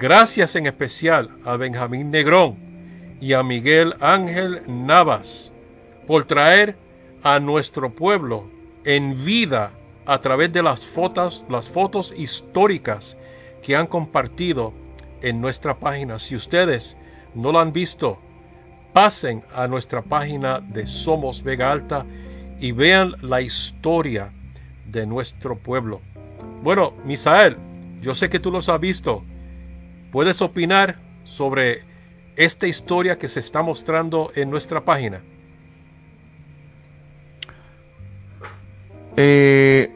[0.00, 2.56] Gracias en especial a Benjamín Negrón
[3.20, 5.52] y a Miguel Ángel Navas
[6.06, 6.74] por traer
[7.22, 8.46] a nuestro pueblo
[8.86, 9.72] en vida
[10.06, 13.14] a través de las fotos, las fotos históricas
[13.62, 14.72] que han compartido
[15.20, 16.18] en nuestra página.
[16.18, 16.96] Si ustedes
[17.34, 18.18] no lo han visto,
[18.94, 22.06] pasen a nuestra página de Somos Vega Alta
[22.58, 24.30] y vean la historia
[24.86, 26.00] de nuestro pueblo.
[26.62, 27.58] Bueno, Misael,
[28.00, 29.24] yo sé que tú los has visto.
[30.12, 31.82] ¿Puedes opinar sobre
[32.36, 35.20] esta historia que se está mostrando en nuestra página?
[39.16, 39.90] Eh,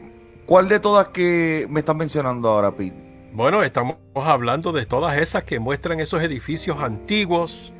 [0.45, 2.95] ¿Cuál de todas que me están mencionando ahora, Pete?
[3.33, 7.73] Bueno, estamos hablando de todas esas que muestran esos edificios antiguos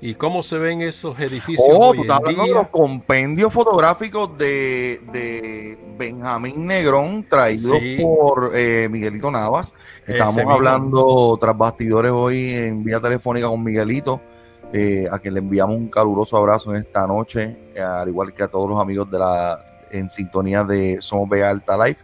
[0.00, 1.66] y cómo se ven esos edificios.
[1.70, 9.30] Oh, tú estás hablando de los compendios fotográficos de, Benjamín Negrón, traídos por eh, Miguelito
[9.30, 9.72] Navas.
[10.06, 14.20] Estamos hablando tras bastidores hoy en vía telefónica con Miguelito,
[14.72, 18.48] eh, a quien le enviamos un caluroso abrazo en esta noche, al igual que a
[18.48, 19.58] todos los amigos de la
[19.90, 22.02] en sintonía de Somos Vega Alta Life.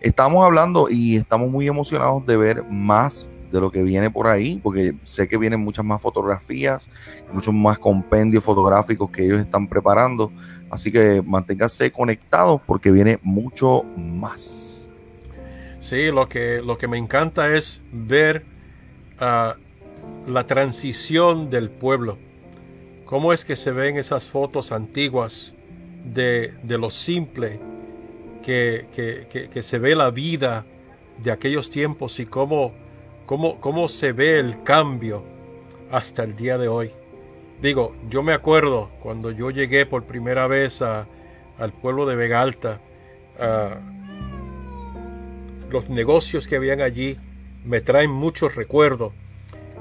[0.00, 4.58] Estamos hablando y estamos muy emocionados de ver más de lo que viene por ahí,
[4.62, 6.88] porque sé que vienen muchas más fotografías,
[7.32, 10.32] muchos más compendios fotográficos que ellos están preparando.
[10.70, 14.88] Así que manténganse conectados porque viene mucho más.
[15.82, 18.42] Sí, lo que, lo que me encanta es ver
[19.20, 19.54] ah,
[20.26, 22.16] la transición del pueblo.
[23.04, 25.52] Cómo es que se ven esas fotos antiguas
[26.04, 27.60] de, lo simple
[28.42, 28.86] que,
[29.52, 30.64] que, se ve la vida
[31.22, 32.72] de aquellos tiempos y cómo
[33.38, 35.22] cómo, se ve el cambio
[35.90, 36.90] hasta el día de hoy.
[37.62, 42.78] Digo, yo me acuerdo cuando yo llegué por primera vez al pueblo de Vega Alta,
[45.70, 47.16] los negocios que habían allí
[47.64, 49.12] me traen muchos recuerdos.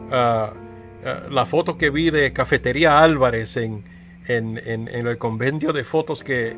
[0.10, 3.84] la foto que vi de Cafetería Álvarez en,
[4.28, 6.56] en, el convenio de fotos que,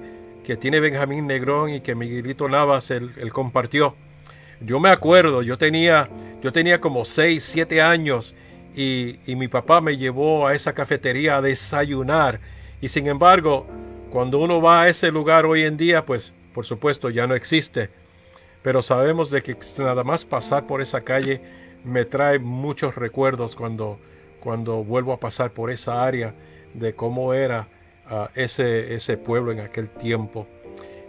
[0.60, 3.96] tiene Benjamín Negrón y que Miguelito Navas él compartió.
[4.62, 6.10] Yo me acuerdo, yo tenía
[6.44, 8.36] yo tenía como 6, 7 años
[8.76, 12.38] y, mi papá me llevó a esa cafetería a desayunar.
[12.82, 13.66] Y sin embargo,
[14.12, 17.90] cuando uno va a ese lugar hoy en día, pues por supuesto ya no existe.
[18.62, 21.40] Pero sabemos de que nada más pasar por esa calle
[21.86, 23.98] me trae muchos recuerdos cuando,
[24.42, 26.34] cuando vuelvo a pasar por esa área
[26.74, 27.68] de cómo era
[28.10, 30.46] ah, ese, ese pueblo en aquel tiempo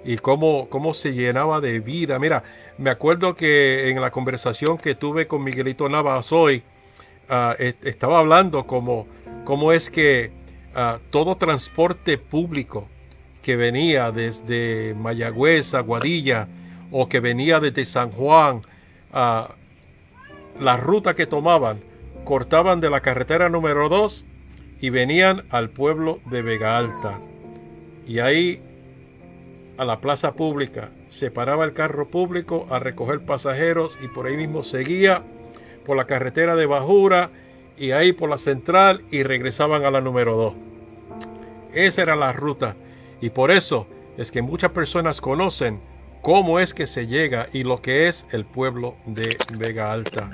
[0.04, 2.20] y cómo, cómo se llenaba de vida.
[2.20, 2.44] Mira,
[2.78, 6.62] me acuerdo que en la conversación que tuve con Miguelito Navas hoy,
[7.28, 9.06] ah, estaba hablando como
[9.44, 10.30] cómo es que
[10.74, 12.88] ah, todo transporte público
[13.42, 16.48] que venía desde Mayagüez a Guadilla
[16.90, 18.62] o que venía desde San Juan,
[19.12, 21.78] uh, la ruta que tomaban,
[22.24, 24.24] cortaban de la carretera número 2
[24.80, 27.18] y venían al pueblo de Vega Alta.
[28.06, 28.60] Y ahí
[29.76, 34.36] a la plaza pública, se paraba el carro público a recoger pasajeros y por ahí
[34.36, 35.22] mismo seguía
[35.86, 37.30] por la carretera de Bajura
[37.78, 40.54] y ahí por la central y regresaban a la número 2.
[41.72, 42.74] Esa era la ruta
[43.20, 43.86] y por eso
[44.18, 45.78] es que muchas personas conocen
[46.20, 50.30] cómo es que se llega y lo que es el pueblo de Vega Alta.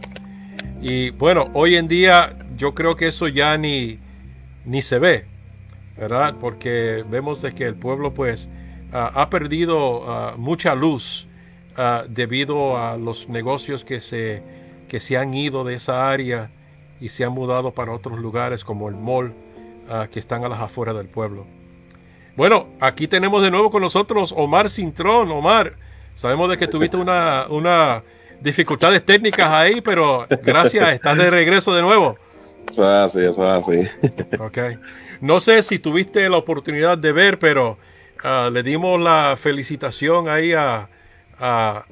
[0.80, 3.98] Y bueno, hoy en día yo creo que eso ya ni,
[4.64, 5.26] ni se ve,
[5.98, 6.36] ¿verdad?
[6.40, 8.48] Porque vemos de que el pueblo pues
[8.92, 11.26] ha perdido ah, mucha luz
[11.76, 14.42] ah, debido a los negocios que se,
[14.88, 16.50] que se han ido de esa área
[17.00, 19.32] y se han mudado para otros lugares como el mall
[20.12, 21.44] que están a las afueras del pueblo.
[22.36, 25.32] Bueno, aquí tenemos de nuevo con nosotros Omar Cintrón.
[25.32, 25.72] Omar,
[26.14, 28.02] sabemos de que tuviste una, una
[28.40, 32.16] dificultades técnicas ahí, pero gracias, estás de regreso de nuevo.
[32.70, 34.36] Eso es así, eso es así.
[34.38, 34.58] ok.
[35.20, 37.76] No sé si tuviste la oportunidad de ver, pero
[38.24, 40.88] uh, le dimos la felicitación ahí a,
[41.38, 41.84] a,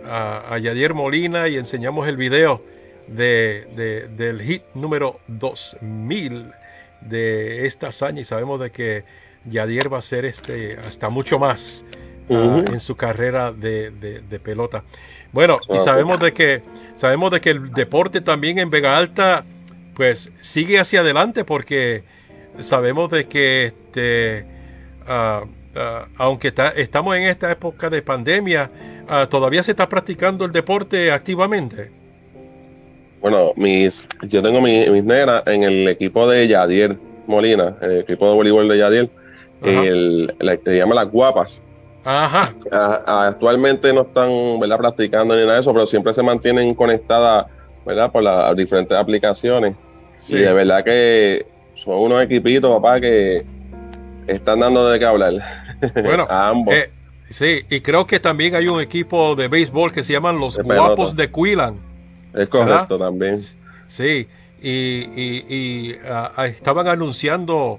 [0.51, 2.62] a, Yadier Molina y enseñamos el video
[3.07, 6.53] de, de, del hit número 2000
[7.03, 9.05] de esta hazaña y sabemos de que
[9.45, 11.85] Yadier va a ser este, hasta mucho más
[12.29, 14.83] uh, en su carrera de, de pelota.
[15.33, 16.62] Bueno, y sabemos de que
[16.97, 19.45] sabemos de que el deporte también en Vega Alta
[19.95, 22.03] pues sigue hacia adelante porque
[22.61, 24.45] sabemos de que este,
[25.79, 28.70] uh, uh, aunque está, estamos en esta época de pandemia,
[29.09, 31.91] uh, todavía se está practicando el deporte activamente.
[33.20, 38.29] Bueno, mis, yo tengo mis, mis nenas en el equipo de Yadier Molina, el equipo
[38.29, 39.09] de voleibol de Yadier,
[39.62, 41.61] el, el, se llama Las Guapas.
[42.05, 42.49] Ajá.
[43.26, 44.79] actualmente no están ¿verdad?
[44.79, 47.47] practicando ni nada de eso, pero siempre se mantienen conectadas
[47.85, 48.11] ¿verdad?
[48.11, 49.74] por las diferentes aplicaciones.
[50.29, 51.45] Y de verdad que
[51.76, 53.45] son unos equipitos, papá, que
[54.26, 55.35] están dando de qué hablar.
[55.95, 56.74] Bueno, a ambos.
[56.74, 56.91] Eh,
[57.31, 61.16] sí, y creo que también hay un equipo de béisbol que se llaman los Guapos
[61.16, 61.74] de Quillan.
[62.35, 63.43] Es correcto también.
[63.89, 64.29] Sí,
[64.61, 67.79] y, y, ah, estaban anunciando,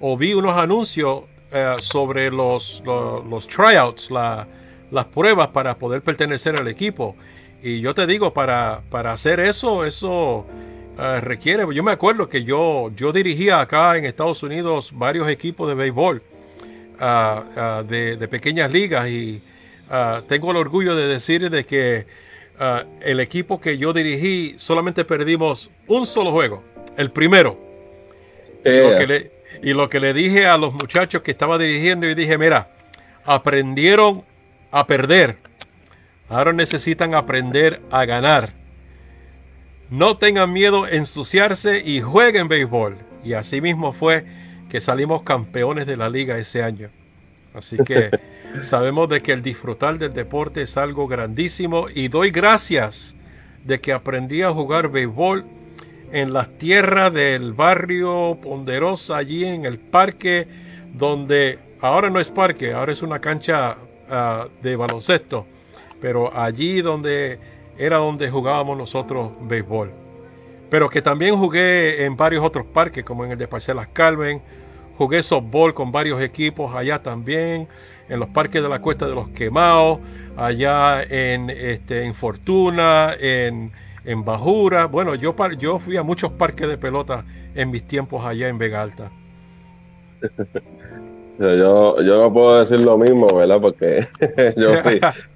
[0.00, 6.68] o vi unos anuncios eh, sobre los, los, tryouts, las pruebas para poder pertenecer al
[6.68, 7.16] equipo.
[7.62, 10.46] Y yo te digo, para, para hacer eso, eso
[10.98, 11.64] eh, requiere.
[11.74, 16.22] Yo me acuerdo que yo, yo dirigía acá en Estados Unidos varios equipos de béisbol
[16.98, 19.40] de, pequeñas ligas y
[20.28, 22.06] tengo el orgullo de decir de que
[23.00, 26.62] el equipo que yo dirigí solamente perdimos un solo juego,
[26.96, 27.56] el primero.
[28.64, 32.68] y lo que le dije a los muchachos que estaba dirigiendo, y dije, mira,
[33.24, 34.22] aprendieron
[34.70, 35.36] a perder.
[36.28, 38.62] Ahora necesitan aprender a ganar
[39.92, 42.96] no tengan miedo ensuciarse y jueguen béisbol.
[43.22, 44.24] Y así mismo fue
[44.72, 46.88] que salimos campeones de la liga ese año.
[47.52, 48.08] Así que
[48.62, 53.14] sabemos de que el disfrutar del deporte es algo grandísimo y doy gracias
[53.66, 55.44] de que aprendí a jugar béisbol
[56.10, 60.46] en las tierras del barrio Ponderosa, allí en el parque
[60.94, 63.76] donde ahora no es parque, ahora es una cancha
[64.08, 65.44] ah, de baloncesto,
[66.00, 67.38] pero allí donde
[67.76, 69.90] era donde jugábamos nosotros béisbol.
[70.70, 74.40] Pero que también jugué en varios otros parques, como en el de Parcelas Carmen.
[75.02, 77.66] Jugué softball con varios equipos allá también,
[78.08, 79.98] en los parques de la Cuesta de los Quemados,
[80.36, 83.72] allá en, este, en Fortuna, en,
[84.04, 84.86] en Bajura.
[84.86, 87.24] Bueno, yo, yo fui a muchos parques de pelota
[87.56, 89.10] en mis tiempos allá en Vega Alta.
[91.38, 93.60] Yo, yo no puedo decir lo mismo, ¿verdad?
[93.60, 94.06] Porque
[94.56, 94.74] yo,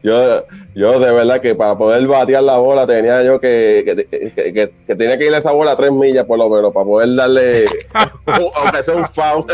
[0.04, 0.44] yo,
[0.76, 5.16] yo de verdad que para poder batear la bola tenía yo que, que, que, tenía
[5.16, 7.64] que ir a esa bola a tres millas por lo menos, para poder darle,
[8.26, 9.46] aunque sea un foul.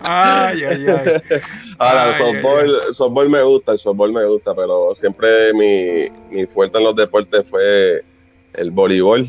[0.00, 1.40] ay, ay, ay.
[1.76, 6.78] Ahora, el softball, softball, me gusta, el softball me gusta, pero siempre mi, mi fuerte
[6.78, 8.04] en los deportes fue
[8.52, 9.28] el voleibol.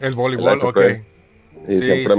[0.00, 0.80] El voleibol, ok.
[1.68, 2.14] Y siempre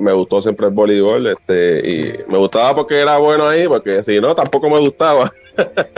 [0.00, 4.20] me, gustó siempre el voleibol, este, y me gustaba porque era bueno ahí, porque si
[4.20, 5.32] no, tampoco me gustaba.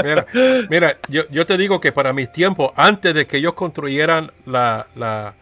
[0.02, 0.26] Mira,
[0.70, 4.86] mira yo, yo, te digo que para mis tiempos, antes de que ellos construyeran la,
[4.94, 5.34] la,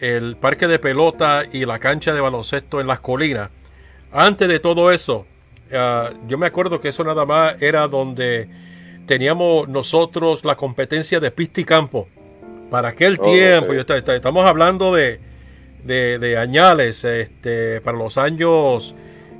[0.00, 3.50] el parque de pelota y la cancha de baloncesto en las colinas,
[4.12, 5.26] antes de todo eso,
[5.72, 8.48] ah, yo me acuerdo que eso nada más era donde
[9.06, 12.08] teníamos nosotros la competencia de pista y campo.
[12.70, 15.20] Para aquel oh, tiempo, yo estamos hablando de
[15.84, 18.94] de, añales este, para los años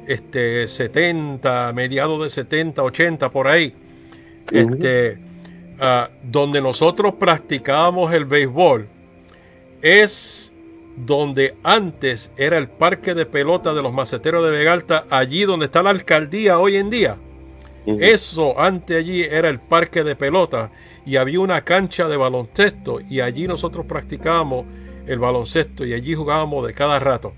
[0.07, 3.75] este, 70, mediados de 70, 80, por ahí,
[4.51, 5.19] este,
[5.81, 8.87] ah, donde nosotros practicábamos el béisbol,
[9.83, 10.53] es
[10.97, 15.83] donde antes era el parque de pelota de los maceteros de Vegalta, allí donde está
[15.83, 17.17] la alcaldía hoy en día.
[17.87, 20.71] Eso antes allí era el parque de pelota
[21.05, 24.65] y había una cancha de baloncesto y allí nosotros practicábamos
[25.07, 27.33] el baloncesto y allí jugábamos de cada rato.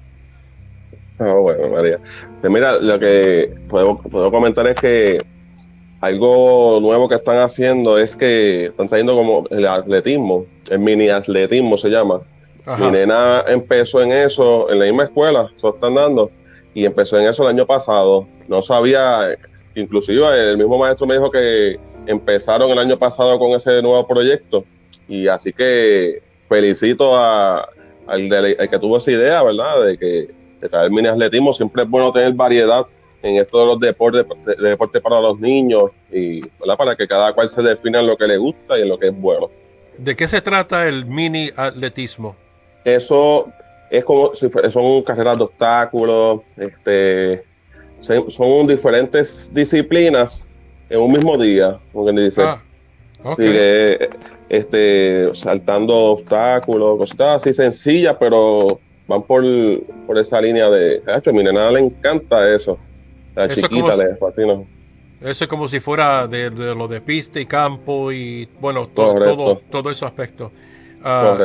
[1.18, 1.98] Ah, bueno, María.
[2.40, 5.24] Pues mira, lo que puedo, comentar es que
[6.06, 11.76] algo nuevo que están haciendo es que están trayendo como el atletismo, el mini atletismo
[11.76, 12.20] se llama.
[12.78, 16.30] Mi nena empezó en eso, en la misma escuela, eso están dando,
[16.74, 18.26] y empezó en eso el año pasado.
[18.48, 19.36] No sabía,
[19.76, 24.64] inclusive el mismo maestro me dijo que empezaron el año pasado con ese nuevo proyecto,
[25.08, 27.68] y así que felicito a,
[28.08, 29.84] al, que tuvo esa idea, ¿verdad?
[29.84, 30.28] De que
[30.60, 32.84] de traer mini atletismo siempre es bueno tener variedad
[33.26, 36.76] en esto de los deportes, de, deportes para los niños y ¿verdad?
[36.76, 39.08] para que cada cual se defina en lo que le gusta y en lo que
[39.08, 39.48] es bueno.
[39.98, 42.36] ¿De qué se trata el mini atletismo?
[42.84, 43.46] Eso
[43.90, 47.42] es como si son carreras de obstáculos, este,
[48.00, 50.44] son diferentes disciplinas
[50.88, 52.42] en un mismo día, como que dice.
[52.42, 52.60] Ah,
[54.48, 59.44] este, saltando obstáculos, cositas así sencillas, pero van por,
[60.06, 61.02] por esa línea de.
[61.06, 62.78] A mi nena le encanta eso.
[63.36, 64.54] La chiquita le fascina.
[65.20, 69.62] Eso es como si fuera de, lo de pista y campo y bueno, todo, todo,
[69.70, 70.50] todo ese aspecto.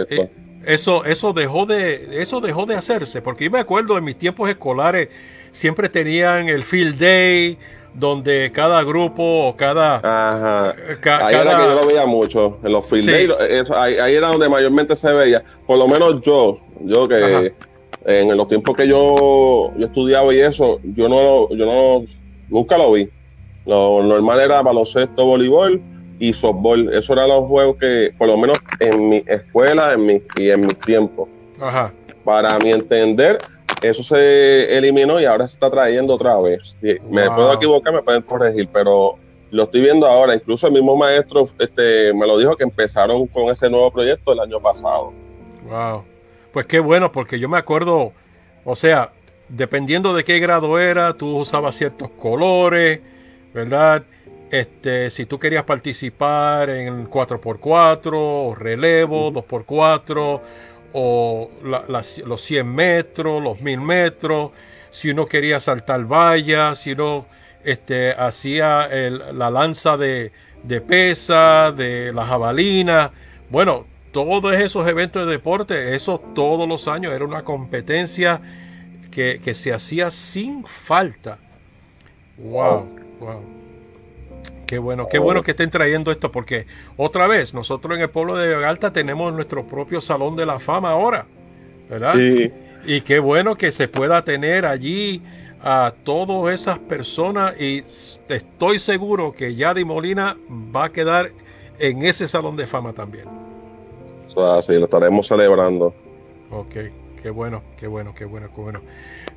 [0.10, 0.30] Eh,
[0.66, 4.50] eso, eso dejó de, eso dejó de hacerse, porque yo me acuerdo en mis tiempos
[4.50, 5.10] escolares
[5.52, 7.58] siempre tenían el field day,
[7.94, 9.98] donde cada grupo o cada.
[9.98, 10.76] Ajá.
[11.26, 13.30] ahí era que yo lo veía mucho, en los field day,
[13.76, 17.54] ahí, era donde mayormente se veía, por lo menos yo, yo que
[18.06, 22.06] en los tiempos que yo, yo estudiaba y eso, yo no, yo no,
[22.50, 23.10] nunca lo vi.
[23.66, 25.80] Lo normal era baloncesto, voleibol
[26.20, 26.92] y softball.
[26.94, 30.66] Esos eran los juegos que, por lo menos en mi escuela en mi, y en
[30.66, 31.30] mi tiempo,
[31.60, 31.92] Ajá.
[32.24, 33.40] para mi entender,
[33.82, 36.76] eso se eliminó y ahora se está trayendo otra vez.
[37.10, 39.16] Me puedo equivocar, me pueden corregir, pero
[39.52, 40.36] lo estoy viendo ahora.
[40.36, 44.40] Incluso el mismo maestro este, me lo dijo que empezaron con ese nuevo proyecto el
[44.40, 45.12] año pasado.
[45.70, 46.04] Wow.
[46.54, 48.12] Pues qué bueno, porque yo me acuerdo,
[48.66, 49.10] o sea,
[49.48, 53.00] dependiendo de qué grado era, tú usabas ciertos colores,
[53.54, 54.04] ¿verdad?
[54.52, 60.42] Este, si tú querías participar en 4x4 o relevo, 2x4
[60.94, 61.50] o
[62.26, 64.52] los 100 metros, los 1000 metros,
[64.92, 67.26] si uno quería saltar vallas, si uno
[67.64, 68.90] este, hacía
[69.32, 70.32] la lanza de,
[70.86, 73.12] pesa, de la jabalina,
[73.50, 78.40] bueno, todos esos eventos de deporte, eso todos los años era una competencia
[79.12, 81.38] que, que se hacía sin falta.
[82.38, 82.88] Wow,
[83.20, 83.62] wow.
[84.72, 88.38] Qué bueno, qué bueno que estén trayendo esto, porque otra vez, nosotros en el pueblo
[88.38, 91.26] de Vega tenemos nuestro propio Salón de la Fama ahora,
[91.90, 92.16] ¿verdad?
[92.86, 95.22] Y qué bueno que se pueda tener allí
[95.62, 97.84] a todas esas personas y
[98.30, 100.38] estoy seguro que Yadi Molina
[100.74, 101.32] va a quedar
[101.78, 103.41] en ese Salón de Fama también.
[104.38, 105.94] Así, lo estaremos celebrando.
[106.52, 106.76] Ok,
[107.22, 108.82] qué bueno, qué bueno, qué bueno, qué bueno.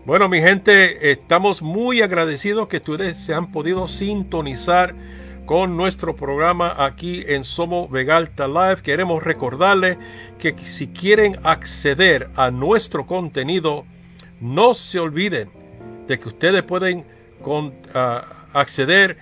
[0.05, 4.95] Bueno, mi gente, estamos muy agradecidos que ustedes se han podido sintonizar
[5.47, 8.83] con nuestro programa aquí en Somos Vegalta Live.
[8.83, 9.99] Queremos recordarles
[10.39, 13.85] que si quieren acceder a nuestro contenido,
[14.41, 15.49] no se olviden
[16.07, 17.05] de que ustedes pueden
[17.43, 19.17] con, ah, acceder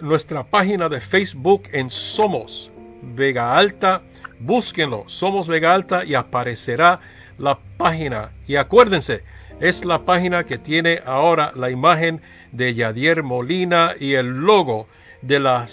[0.00, 2.70] a nuestra página de Facebook en Somos
[3.14, 4.02] Vega Alta.
[4.42, 7.00] Búsquenlo, Somos Vega Alta y aparecerá
[7.38, 8.30] la página.
[8.46, 9.22] Y acuérdense,
[9.60, 12.20] es la página que tiene ahora la imagen
[12.50, 14.88] de Yadier Molina y el logo
[15.22, 15.66] de la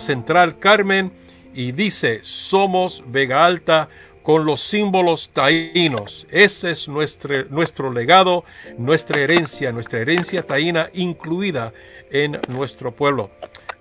[0.00, 1.10] Central Carmen
[1.54, 3.88] y dice, somos Vega Alta
[4.22, 6.26] con los símbolos taínos.
[6.30, 8.44] Ese es nuestro, nuestro legado,
[8.76, 11.72] nuestra herencia, nuestra herencia taína incluida
[12.10, 13.30] en nuestro pueblo.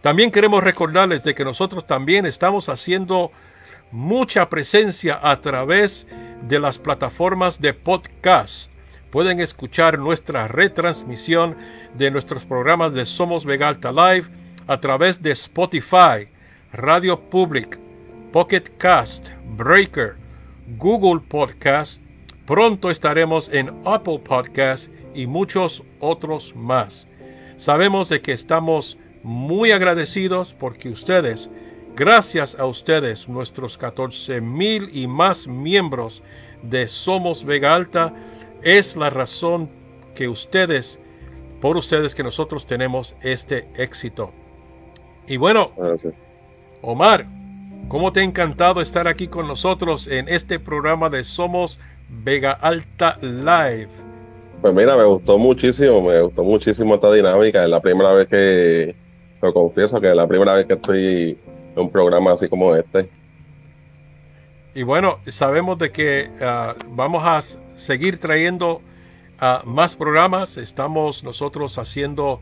[0.02, 3.32] También queremos recordarles de que nosotros también estamos haciendo
[3.96, 6.06] mucha presencia a través
[6.42, 8.70] de las plataformas de podcast.
[9.10, 11.56] Pueden escuchar nuestra retransmisión
[11.98, 14.28] de nuestros programas de Somos Vega Alta Live
[14.68, 16.28] a través de Spotify,
[16.74, 17.80] Radio Public,
[18.34, 20.16] Pocket Cast, Breaker,
[20.78, 22.02] Google Podcast.
[22.46, 27.08] Pronto estaremos en Apple Podcast y muchos otros más.
[27.58, 31.50] Sabemos de que estamos muy agradecidos porque ustedes,
[31.96, 36.22] gracias a ustedes, nuestros 14 mil y más miembros
[36.62, 38.14] de Somos Vega Alta,
[38.62, 39.70] es la razón
[40.16, 41.00] que ustedes,
[41.62, 44.32] por ustedes que nosotros tenemos este éxito.
[45.28, 45.72] Y bueno,
[46.82, 47.26] Omar,
[47.88, 51.80] ¿cómo te ha encantado estar aquí con nosotros en este programa de Somos
[52.10, 53.90] Vega Alta Live?
[54.62, 57.64] Pues mira, me gustó muchísimo, me gustó muchísimo esta dinámica.
[57.64, 58.96] Es la primera vez que,
[59.42, 61.38] lo confieso que es la primera vez que estoy
[61.76, 63.10] un programa así como este.
[64.74, 67.42] Y bueno, sabemos de que ah, vamos a
[67.80, 68.82] seguir trayendo
[69.40, 70.58] ah, más programas.
[70.58, 72.42] Estamos nosotros haciendo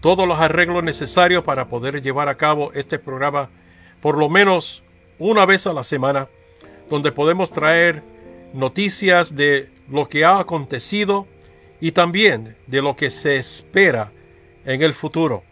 [0.00, 3.48] todos los arreglos necesarios para poder llevar a cabo este programa
[4.00, 4.82] por lo menos
[5.18, 6.26] una vez a la semana,
[6.90, 8.02] donde podemos traer
[8.52, 11.26] noticias de lo que ha acontecido
[11.80, 14.10] y también de lo que se espera
[14.66, 15.42] en el futuro.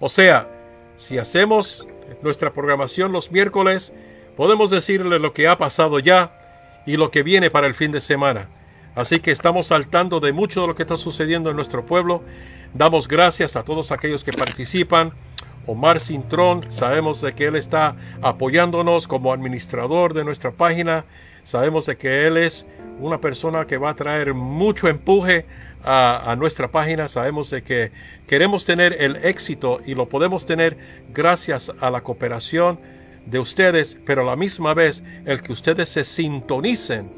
[0.00, 0.46] O sea,
[0.98, 1.86] si hacemos
[2.22, 3.92] nuestra programación los miércoles,
[4.36, 6.30] podemos decirle lo que ha pasado ya
[6.86, 8.46] y lo que viene para el fin de semana.
[8.94, 12.22] Así que estamos saltando de mucho de lo que está sucediendo en nuestro pueblo
[12.74, 15.12] Damos gracias a todos aquellos que participan.
[15.66, 21.04] Omar Cintrón, sabemos de que él está apoyándonos como administrador de nuestra página.
[21.44, 22.66] Sabemos de que él es
[23.00, 25.46] una persona que va a traer mucho empuje
[25.84, 27.08] a, nuestra página.
[27.08, 27.90] Sabemos de que
[28.26, 30.76] queremos tener el éxito y lo podemos tener
[31.10, 32.80] gracias a la cooperación
[33.26, 37.10] de ustedes, pero a la misma vez el que ustedes se sintonicen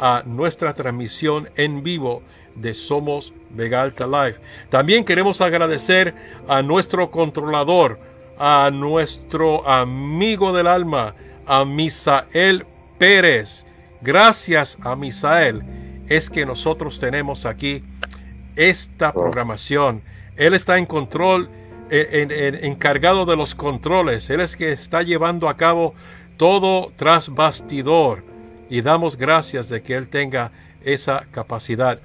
[0.00, 2.22] a nuestra transmisión en vivo
[2.56, 4.36] de Somos Vega Alta Live.
[4.70, 6.14] También queremos agradecer
[6.48, 7.98] a nuestro controlador,
[8.38, 11.14] a nuestro amigo del alma,
[11.46, 12.66] a Misael
[12.98, 13.64] Pérez.
[14.00, 15.62] Gracias a Misael
[16.08, 17.82] es que nosotros tenemos aquí
[18.56, 19.12] esta oh.
[19.12, 20.02] programación.
[20.36, 21.48] Él está en control,
[21.90, 24.30] encargado de los controles.
[24.30, 25.94] Él es que está llevando a cabo
[26.36, 28.22] todo tras bastidor.
[28.70, 30.50] Y damos gracias de que Él tenga
[30.84, 31.98] esa capacidad.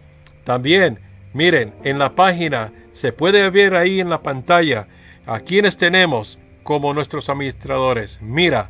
[0.44, 1.00] También,
[1.34, 4.88] miren, en la página se puede ver ahí en la pantalla
[5.26, 8.20] a quienes tenemos como nuestros administradores.
[8.22, 8.70] Mira,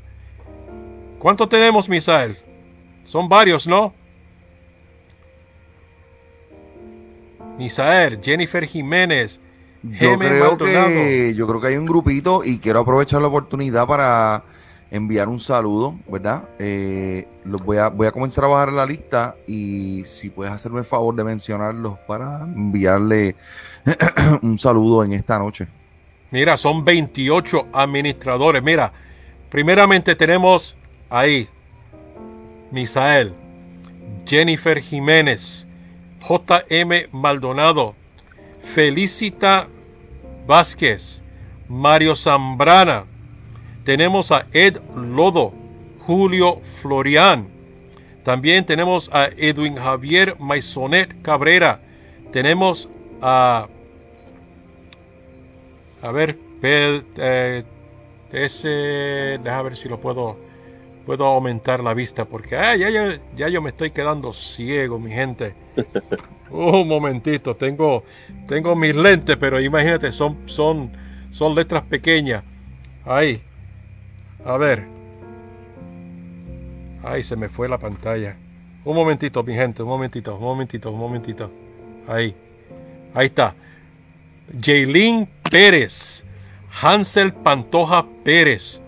[1.19, 2.37] ¿cuánto tenemos, Misael?
[3.07, 3.93] Son varios, ¿no?
[7.57, 9.39] Misael, Jennifer Jiménez,
[9.83, 14.43] yo creo, que, yo creo que hay un grupito y quiero aprovechar la oportunidad para
[14.91, 16.43] enviar un saludo, ¿verdad?
[16.59, 20.79] Eh, los voy, a, voy a comenzar a bajar la lista y si puedes hacerme
[20.79, 23.35] el favor de mencionarlos para enviarle
[24.41, 25.67] un saludo en esta noche.
[26.31, 28.61] Mira, son 28 administradores.
[28.61, 28.91] Mira,
[29.49, 30.75] primeramente tenemos
[31.09, 31.47] ahí
[32.71, 33.33] Misael,
[34.25, 35.66] Jennifer Jiménez,
[36.27, 37.95] JM Maldonado,
[38.63, 39.67] Felicita
[40.45, 41.21] Vázquez,
[41.69, 43.05] Mario Zambrana.
[43.85, 45.53] Tenemos a Ed Lodo,
[46.05, 47.47] Julio Florian.
[48.25, 51.79] También tenemos a Edwin Javier Maisonet Cabrera.
[52.33, 52.89] Tenemos
[53.21, 53.67] a.
[56.01, 57.63] A ver, eh,
[58.33, 59.39] ese.
[59.41, 60.46] Deja ver si lo puedo.
[61.07, 65.09] Puedo aumentar la vista porque ah, ya, ya, ya yo me estoy quedando ciego, mi
[65.09, 65.53] gente.
[66.51, 68.03] Un momentito, tengo,
[68.49, 70.91] tengo mis lentes, pero imagínate, son, son,
[71.31, 72.43] son letras pequeñas.
[73.05, 73.41] Ahí.
[74.43, 74.83] A ver.
[77.05, 78.35] Ahí se me fue la pantalla.
[78.83, 81.49] Un momentito, mi gente, un momentito, un momentito, un momentito.
[82.05, 82.35] Ahí.
[83.13, 83.55] Ahí está.
[84.61, 86.21] Jaylin Pérez.
[86.81, 88.81] Hansel Pantoja Pérez.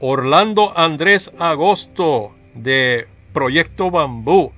[0.00, 4.50] Orlando Andrés Agosto de Proyecto Bambú.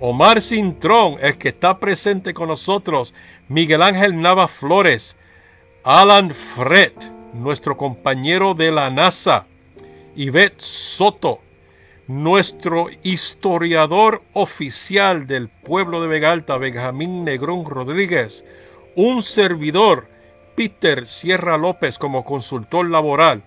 [0.00, 3.12] Omar Cintrón, el que está presente con nosotros,
[3.48, 5.16] Miguel Ángel Nava Flores,
[5.82, 6.92] Alan Fred,
[7.34, 9.44] nuestro compañero de la NASA,
[10.14, 11.40] Ivette Soto,
[12.06, 18.44] nuestro historiador oficial del pueblo de Vegalta, Benjamín Negrón Rodríguez,
[18.94, 20.06] un servidor,
[20.54, 23.42] Peter Sierra López como consultor laboral,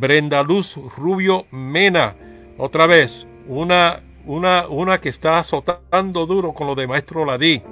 [0.00, 2.14] Brenda Luz Rubio Mena,
[2.58, 7.62] otra vez, una una, una que está azotando duro con lo de Maestro Ladí.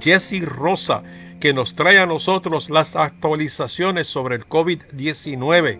[0.00, 1.02] Jesse Rosa,
[1.40, 5.78] que nos trae a nosotros las actualizaciones sobre el COVID-19.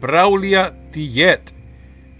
[0.00, 1.40] Braulia Tillet.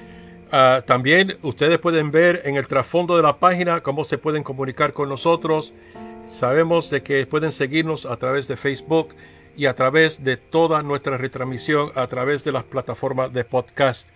[0.51, 4.93] ah, también ustedes pueden ver en el trasfondo de la página cómo se pueden comunicar
[4.93, 5.71] con nosotros.
[6.31, 9.15] Sabemos de que pueden seguirnos a través de Facebook
[9.57, 14.07] y a través de toda nuestra retransmisión a través de las plataformas de podcast.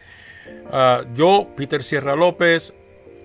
[0.71, 2.73] Ah, yo, Peter Sierra López,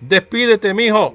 [0.01, 1.13] Despídete, mijo.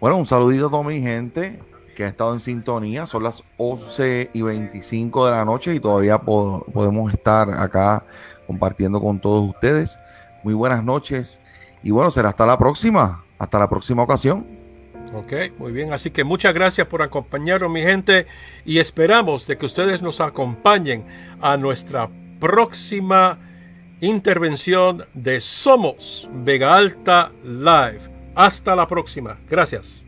[0.00, 1.58] Bueno, un saludito a toda mi gente
[1.94, 3.06] que ha estado en sintonía.
[3.06, 8.02] Son las 11 y 25 de la noche y todavía podemos estar acá
[8.46, 9.98] compartiendo con todos ustedes.
[10.42, 11.40] Muy buenas noches
[11.82, 13.22] y bueno, será hasta la próxima.
[13.38, 14.63] Hasta la próxima ocasión.
[15.14, 15.92] Ok, muy bien.
[15.92, 18.26] Así que muchas gracias por acompañarnos, mi gente,
[18.64, 21.04] y esperamos de que ustedes nos acompañen
[21.40, 22.08] a nuestra
[22.40, 23.38] próxima
[24.00, 28.00] intervención de Somos Vega Alta Live.
[28.34, 29.38] Hasta la próxima.
[29.48, 30.03] Gracias.